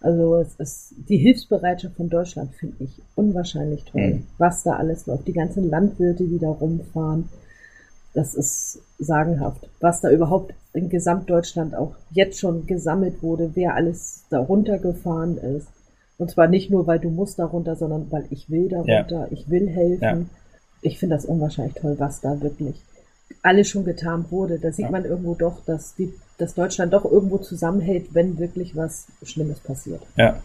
Also 0.00 0.36
es 0.36 0.54
ist 0.56 0.94
die 1.08 1.16
Hilfsbereitschaft 1.16 1.96
von 1.96 2.10
Deutschland 2.10 2.52
finde 2.54 2.76
ich 2.80 3.00
unwahrscheinlich 3.14 3.84
toll, 3.84 4.14
mhm. 4.14 4.22
was 4.36 4.62
da 4.62 4.76
alles 4.76 5.06
läuft. 5.06 5.26
Die 5.26 5.32
ganzen 5.32 5.70
Landwirte, 5.70 6.24
die 6.24 6.38
da 6.38 6.50
rumfahren, 6.50 7.30
das 8.12 8.34
ist 8.34 8.80
sagenhaft. 8.98 9.66
Was 9.80 10.02
da 10.02 10.10
überhaupt 10.10 10.52
in 10.74 10.90
Gesamtdeutschland 10.90 11.74
auch 11.74 11.96
jetzt 12.10 12.38
schon 12.38 12.66
gesammelt 12.66 13.22
wurde, 13.22 13.52
wer 13.54 13.74
alles 13.74 14.24
da 14.28 14.40
runtergefahren 14.40 15.38
ist. 15.38 15.68
Und 16.18 16.30
zwar 16.30 16.46
nicht 16.48 16.70
nur, 16.70 16.86
weil 16.86 17.00
du 17.00 17.10
musst 17.10 17.38
darunter, 17.38 17.76
sondern 17.76 18.10
weil 18.10 18.26
ich 18.30 18.50
will 18.50 18.68
darunter, 18.68 19.26
ja. 19.26 19.28
ich 19.30 19.50
will 19.50 19.68
helfen. 19.68 20.02
Ja. 20.02 20.38
Ich 20.82 20.98
finde 20.98 21.16
das 21.16 21.24
unwahrscheinlich 21.24 21.74
toll, 21.74 21.96
was 21.98 22.20
da 22.20 22.40
wirklich 22.40 22.76
alles 23.42 23.68
schon 23.68 23.84
getan 23.84 24.26
wurde. 24.30 24.58
Da 24.58 24.70
sieht 24.70 24.86
ja. 24.86 24.90
man 24.90 25.04
irgendwo 25.04 25.34
doch, 25.34 25.64
dass, 25.64 25.94
die, 25.94 26.12
dass 26.38 26.54
Deutschland 26.54 26.92
doch 26.92 27.04
irgendwo 27.04 27.38
zusammenhält, 27.38 28.14
wenn 28.14 28.38
wirklich 28.38 28.76
was 28.76 29.08
Schlimmes 29.22 29.60
passiert. 29.60 30.02
Ja. 30.16 30.40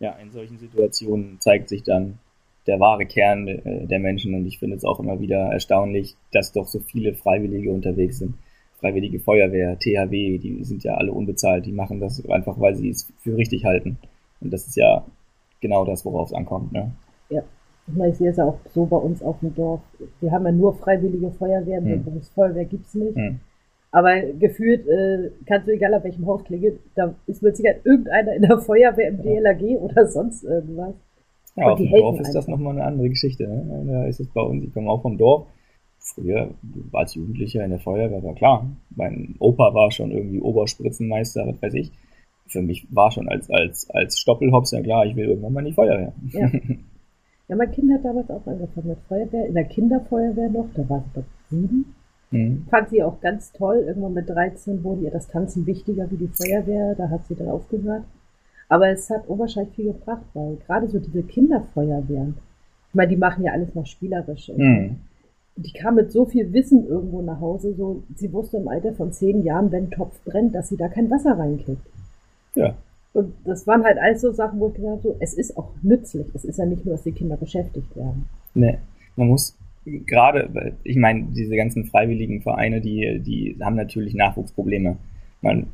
Ja, 0.00 0.12
in 0.20 0.32
solchen 0.32 0.58
Situationen 0.58 1.40
zeigt 1.40 1.68
sich 1.68 1.82
dann 1.82 2.18
der 2.66 2.80
wahre 2.80 3.06
Kern 3.06 3.46
äh, 3.46 3.86
der 3.86 3.98
Menschen 3.98 4.34
und 4.34 4.46
ich 4.46 4.58
finde 4.58 4.76
es 4.76 4.84
auch 4.84 5.00
immer 5.00 5.20
wieder 5.20 5.52
erstaunlich, 5.52 6.16
dass 6.32 6.52
doch 6.52 6.66
so 6.66 6.80
viele 6.80 7.14
Freiwillige 7.14 7.70
unterwegs 7.70 8.18
sind. 8.18 8.34
Freiwillige 8.80 9.20
Feuerwehr, 9.20 9.78
THW, 9.78 10.38
die 10.38 10.64
sind 10.64 10.84
ja 10.84 10.94
alle 10.94 11.12
unbezahlt, 11.12 11.64
die 11.64 11.72
machen 11.72 12.00
das 12.00 12.26
einfach, 12.28 12.58
weil 12.60 12.74
sie 12.74 12.90
es 12.90 13.10
für 13.22 13.36
richtig 13.36 13.64
halten. 13.64 13.98
Und 14.44 14.52
das 14.52 14.66
ist 14.66 14.76
ja 14.76 15.04
genau 15.60 15.84
das, 15.84 16.04
worauf 16.04 16.28
es 16.28 16.34
ankommt. 16.34 16.72
Ne? 16.72 16.92
Ja. 17.30 17.42
Ich 17.86 17.94
meine, 17.94 18.12
ich 18.12 18.18
sehe 18.18 18.30
es 18.30 18.36
ja 18.36 18.44
auch 18.44 18.58
so 18.72 18.86
bei 18.86 18.96
uns 18.96 19.22
auf 19.22 19.40
dem 19.40 19.54
Dorf. 19.54 19.80
Wir 20.20 20.30
haben 20.30 20.44
ja 20.44 20.52
nur 20.52 20.74
freiwillige 20.74 21.30
Feuerwehren, 21.32 21.84
hm. 21.84 22.04
Berufsfeuerwehr 22.04 22.64
gibt 22.64 22.86
es 22.86 22.94
nicht. 22.94 23.16
Hm. 23.16 23.40
Aber 23.90 24.20
gefühlt 24.20 24.86
äh, 24.88 25.30
kannst 25.46 25.68
du, 25.68 25.72
egal 25.72 25.94
auf 25.94 26.04
welchem 26.04 26.26
Haus 26.26 26.44
klingeln, 26.44 26.78
da 26.94 27.14
ist 27.26 27.42
mit 27.42 27.56
Sicherheit 27.56 27.80
irgendeiner 27.84 28.34
in 28.34 28.42
der 28.42 28.58
Feuerwehr, 28.58 29.08
im 29.08 29.22
DLRG 29.22 29.62
ja. 29.62 29.78
oder 29.78 30.06
sonst 30.06 30.44
irgendwas. 30.44 30.94
Ja, 31.56 31.70
auf 31.70 31.78
dem 31.78 31.90
Dorf 31.90 32.18
ist 32.20 32.34
das 32.34 32.48
nochmal 32.48 32.72
eine 32.72 32.84
andere 32.84 33.08
Geschichte. 33.08 33.46
Ne? 33.46 33.84
Da 33.86 34.06
ist 34.06 34.18
es 34.18 34.28
bei 34.28 34.40
uns, 34.40 34.64
ich 34.64 34.72
komme 34.72 34.90
auch 34.90 35.02
vom 35.02 35.16
Dorf. 35.16 35.46
Früher, 35.98 36.50
als 36.92 37.14
Jugendlicher 37.14 37.64
in 37.64 37.70
der 37.70 37.78
Feuerwehr, 37.78 38.22
war 38.22 38.34
klar. 38.34 38.66
Mein 38.94 39.36
Opa 39.38 39.72
war 39.72 39.90
schon 39.90 40.10
irgendwie 40.10 40.40
Oberspritzenmeister, 40.40 41.46
was 41.46 41.62
weiß 41.62 41.74
ich 41.74 41.92
für 42.46 42.62
mich 42.62 42.86
war 42.90 43.10
schon 43.10 43.28
als, 43.28 43.50
als, 43.50 43.88
als 43.90 44.18
Stoppelhops 44.18 44.70
ja 44.72 44.82
klar, 44.82 45.06
ich 45.06 45.16
will 45.16 45.28
irgendwann 45.28 45.52
mal 45.52 45.60
in 45.60 45.66
die 45.66 45.72
Feuerwehr. 45.72 46.12
Ja. 46.30 46.50
ja, 47.48 47.56
mein 47.56 47.70
Kind 47.72 47.92
hat 47.92 48.04
damals 48.04 48.30
auch 48.30 48.46
angefangen 48.46 48.88
mit 48.88 48.98
Feuerwehr, 49.08 49.46
in 49.46 49.54
der 49.54 49.64
Kinderfeuerwehr 49.64 50.50
noch, 50.50 50.68
da 50.74 50.88
war 50.88 51.00
sie 51.00 51.20
bei 51.20 51.22
sieben. 51.50 51.94
Mhm. 52.30 52.66
Fand 52.68 52.90
sie 52.90 53.02
auch 53.02 53.20
ganz 53.20 53.52
toll. 53.52 53.84
Irgendwann 53.86 54.14
mit 54.14 54.28
13 54.28 54.82
wurde 54.82 55.02
ihr 55.02 55.10
das 55.10 55.28
Tanzen 55.28 55.66
wichtiger 55.66 56.10
wie 56.10 56.16
die 56.16 56.28
Feuerwehr, 56.28 56.94
da 56.96 57.08
hat 57.08 57.26
sie 57.26 57.34
dann 57.34 57.48
aufgehört. 57.48 58.02
Aber 58.68 58.88
es 58.88 59.08
hat 59.10 59.28
unwahrscheinlich 59.28 59.74
viel 59.74 59.92
gebracht, 59.92 60.24
weil 60.34 60.56
gerade 60.66 60.88
so 60.88 60.98
diese 60.98 61.22
Kinderfeuerwehren, 61.22 62.34
ich 62.88 62.94
meine, 62.94 63.10
die 63.10 63.16
machen 63.16 63.44
ja 63.44 63.52
alles 63.52 63.74
noch 63.74 63.86
spielerisch. 63.86 64.50
Mhm. 64.56 64.96
Die 65.56 65.72
kam 65.72 65.94
mit 65.94 66.10
so 66.10 66.24
viel 66.24 66.52
Wissen 66.52 66.86
irgendwo 66.88 67.22
nach 67.22 67.40
Hause, 67.40 67.74
so, 67.74 68.02
sie 68.16 68.32
wusste 68.32 68.56
im 68.56 68.66
Alter 68.66 68.92
von 68.94 69.12
zehn 69.12 69.44
Jahren, 69.44 69.70
wenn 69.70 69.84
ein 69.84 69.90
Topf 69.90 70.20
brennt, 70.24 70.54
dass 70.54 70.68
sie 70.68 70.76
da 70.76 70.88
kein 70.88 71.10
Wasser 71.10 71.38
reinkippt. 71.38 71.86
Ja. 72.54 72.76
Und 73.12 73.32
das 73.44 73.66
waren 73.66 73.84
halt 73.84 73.98
alles 73.98 74.22
so 74.22 74.32
Sachen, 74.32 74.58
wo 74.58 74.68
ich 74.68 74.74
gesagt 74.74 74.92
habe, 74.92 75.02
so, 75.02 75.16
es 75.20 75.34
ist 75.34 75.56
auch 75.56 75.70
nützlich. 75.82 76.26
Es 76.34 76.44
ist 76.44 76.58
ja 76.58 76.66
nicht 76.66 76.84
nur, 76.84 76.94
dass 76.94 77.04
die 77.04 77.12
Kinder 77.12 77.36
beschäftigt 77.36 77.94
werden. 77.96 78.28
Nee, 78.54 78.78
man 79.16 79.28
muss 79.28 79.56
gerade, 79.84 80.76
ich 80.82 80.96
meine, 80.96 81.26
diese 81.34 81.56
ganzen 81.56 81.84
freiwilligen 81.84 82.42
Vereine, 82.42 82.80
die, 82.80 83.20
die 83.20 83.56
haben 83.62 83.76
natürlich 83.76 84.14
Nachwuchsprobleme. 84.14 84.96
Man 85.42 85.66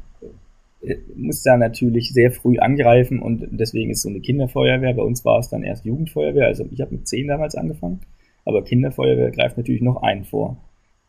äh, 0.83 0.97
muss 1.15 1.43
da 1.43 1.57
natürlich 1.57 2.13
sehr 2.13 2.33
früh 2.33 2.59
angreifen 2.59 3.21
und 3.21 3.47
deswegen 3.53 3.91
ist 3.91 4.03
so 4.03 4.09
eine 4.09 4.21
Kinderfeuerwehr, 4.21 4.95
bei 4.95 5.03
uns 5.03 5.25
war 5.25 5.39
es 5.39 5.49
dann 5.49 5.63
erst 5.63 5.85
Jugendfeuerwehr, 5.85 6.47
also 6.47 6.67
ich 6.71 6.81
habe 6.81 6.95
mit 6.95 7.07
zehn 7.07 7.29
damals 7.29 7.55
angefangen, 7.55 8.01
aber 8.45 8.65
Kinderfeuerwehr 8.65 9.31
greift 9.31 9.57
natürlich 9.57 9.83
noch 9.83 10.03
einen 10.03 10.25
vor. 10.25 10.57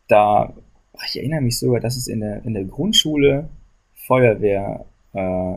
Da, 0.08 0.54
ich 1.06 1.16
erinnere 1.16 1.40
mich 1.40 1.58
sogar, 1.58 1.80
dass 1.80 1.96
es 1.96 2.06
in 2.06 2.20
der, 2.20 2.44
in 2.44 2.54
der 2.54 2.64
Grundschule 2.64 3.48
Feuerwehr 3.94 4.84
äh, 5.12 5.54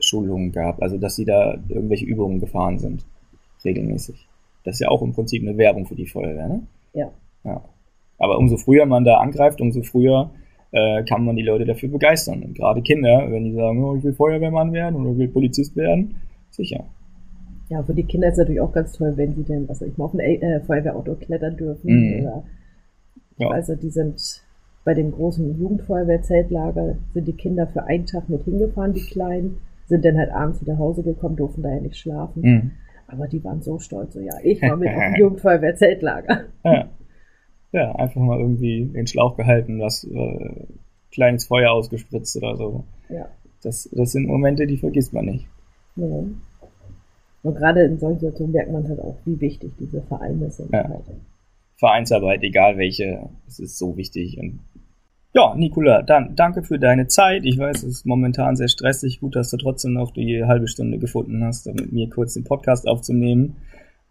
Schulungen 0.00 0.52
gab, 0.52 0.82
also 0.82 0.98
dass 0.98 1.16
sie 1.16 1.24
da 1.24 1.54
irgendwelche 1.68 2.04
Übungen 2.04 2.40
gefahren 2.40 2.78
sind, 2.78 3.04
regelmäßig. 3.64 4.26
Das 4.64 4.76
ist 4.76 4.80
ja 4.80 4.88
auch 4.88 5.02
im 5.02 5.12
Prinzip 5.12 5.42
eine 5.42 5.56
Werbung 5.56 5.86
für 5.86 5.94
die 5.94 6.06
Feuerwehr, 6.06 6.48
ne? 6.48 6.62
Ja. 6.92 7.10
ja. 7.44 7.62
Aber 8.18 8.38
umso 8.38 8.56
früher 8.56 8.86
man 8.86 9.04
da 9.04 9.18
angreift, 9.18 9.60
umso 9.60 9.82
früher 9.82 10.30
äh, 10.72 11.04
kann 11.04 11.24
man 11.24 11.36
die 11.36 11.42
Leute 11.42 11.64
dafür 11.64 11.88
begeistern. 11.88 12.42
Und 12.42 12.54
gerade 12.54 12.82
Kinder, 12.82 13.30
wenn 13.30 13.44
die 13.44 13.52
sagen, 13.52 13.82
oh, 13.84 13.96
ich 13.96 14.02
will 14.02 14.14
Feuerwehrmann 14.14 14.72
werden 14.72 15.00
oder 15.00 15.12
ich 15.12 15.18
will 15.18 15.28
Polizist 15.28 15.76
werden, 15.76 16.16
sicher. 16.50 16.84
Ja, 17.68 17.82
für 17.82 17.94
die 17.94 18.04
Kinder 18.04 18.28
ist 18.28 18.34
es 18.34 18.38
natürlich 18.38 18.60
auch 18.60 18.72
ganz 18.72 18.92
toll, 18.92 19.12
wenn 19.16 19.34
sie 19.34 19.42
denn, 19.42 19.68
was 19.68 19.82
ich 19.82 19.96
mal 19.96 20.06
auf 20.06 20.14
ein 20.14 20.20
äh, 20.20 20.60
Feuerwehrauto 20.60 21.14
klettern 21.14 21.56
dürfen. 21.56 21.90
Mhm. 21.90 22.20
Oder, 22.20 22.44
ja. 23.38 23.48
Also 23.48 23.74
die 23.74 23.90
sind 23.90 24.43
bei 24.84 24.94
dem 24.94 25.12
großen 25.12 25.58
Jugendfeuerwehrzeltlager 25.58 26.96
sind 27.14 27.26
die 27.26 27.32
Kinder 27.32 27.66
für 27.66 27.84
einen 27.84 28.06
Tag 28.06 28.28
mit 28.28 28.44
hingefahren, 28.44 28.92
die 28.92 29.06
Kleinen, 29.06 29.58
sind 29.86 30.04
dann 30.04 30.18
halt 30.18 30.30
abends 30.30 30.60
wieder 30.60 30.74
nach 30.74 30.80
Hause 30.80 31.02
gekommen, 31.02 31.36
durften 31.36 31.62
da 31.62 31.70
ja 31.74 31.80
nicht 31.80 31.96
schlafen. 31.96 32.42
Mhm. 32.42 32.70
Aber 33.06 33.28
die 33.28 33.42
waren 33.44 33.62
so 33.62 33.78
stolz, 33.78 34.14
so 34.14 34.20
ja, 34.20 34.34
ich 34.42 34.60
war 34.62 34.76
mit 34.76 34.88
auf 34.88 35.02
dem 35.02 35.14
Jugendfeuerwehrzeltlager. 35.18 36.44
Ja. 36.64 36.88
ja, 37.72 37.94
einfach 37.96 38.20
mal 38.20 38.40
irgendwie 38.40 38.86
den 38.86 39.06
Schlauch 39.06 39.36
gehalten, 39.36 39.80
was 39.80 40.04
äh, 40.04 40.66
kleines 41.10 41.46
Feuer 41.46 41.72
ausgespritzt 41.72 42.36
oder 42.36 42.56
so. 42.56 42.84
Ja. 43.08 43.28
Das, 43.62 43.88
das 43.92 44.12
sind 44.12 44.26
Momente, 44.26 44.66
die 44.66 44.76
vergisst 44.76 45.12
man 45.12 45.26
nicht. 45.26 45.46
Ja. 45.96 46.24
Und 47.42 47.56
gerade 47.56 47.84
in 47.84 47.98
solchen 47.98 48.20
Situationen 48.20 48.52
merkt 48.52 48.72
man 48.72 48.88
halt 48.88 49.00
auch, 49.00 49.16
wie 49.24 49.40
wichtig 49.40 49.72
diese 49.78 50.02
Vereine 50.02 50.50
sind. 50.50 50.72
Ja. 50.72 50.88
Halt. 50.88 51.04
Vereinsarbeit, 51.76 52.42
egal 52.42 52.78
welche, 52.78 53.28
es 53.46 53.58
ist 53.58 53.78
so 53.78 53.96
wichtig. 53.96 54.38
Und 54.38 54.60
ja, 55.34 55.54
Nicola, 55.56 56.02
dann 56.02 56.36
danke 56.36 56.62
für 56.62 56.78
deine 56.78 57.08
Zeit. 57.08 57.44
Ich 57.44 57.58
weiß, 57.58 57.82
es 57.82 57.98
ist 57.98 58.06
momentan 58.06 58.54
sehr 58.54 58.68
stressig. 58.68 59.20
Gut, 59.20 59.34
dass 59.34 59.50
du 59.50 59.56
trotzdem 59.56 59.92
noch 59.92 60.12
die 60.12 60.44
halbe 60.44 60.68
Stunde 60.68 60.98
gefunden 60.98 61.42
hast, 61.44 61.66
um 61.66 61.74
mit 61.74 61.92
mir 61.92 62.08
kurz 62.08 62.34
den 62.34 62.44
Podcast 62.44 62.86
aufzunehmen. 62.86 63.56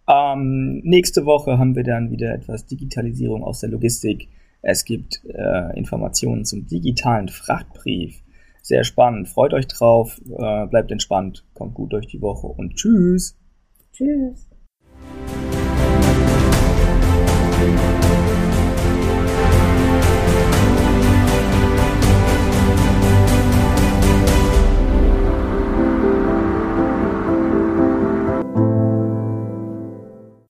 Ähm, 0.08 0.82
nächste 0.84 1.26
Woche 1.26 1.58
haben 1.58 1.76
wir 1.78 1.84
dann 1.84 2.12
wieder 2.12 2.34
etwas 2.34 2.66
Digitalisierung 2.66 3.44
aus 3.44 3.62
der 3.62 3.70
Logistik. 3.70 4.28
Es 4.62 4.84
gibt 4.84 5.22
äh, 5.26 5.78
Informationen 5.78 6.44
zum 6.44 6.68
digitalen 6.68 7.30
Frachtbrief. 7.30 8.22
Sehr 8.62 8.84
spannend. 8.84 9.30
Freut 9.30 9.54
euch 9.54 9.68
drauf. 9.68 10.20
Äh, 10.26 10.68
bleibt 10.68 10.92
entspannt. 10.92 11.46
Kommt 11.54 11.74
gut 11.74 11.94
durch 11.94 12.08
die 12.08 12.22
Woche 12.22 12.48
und 12.48 12.76
tschüss. 12.76 13.38
Tschüss. 13.94 14.53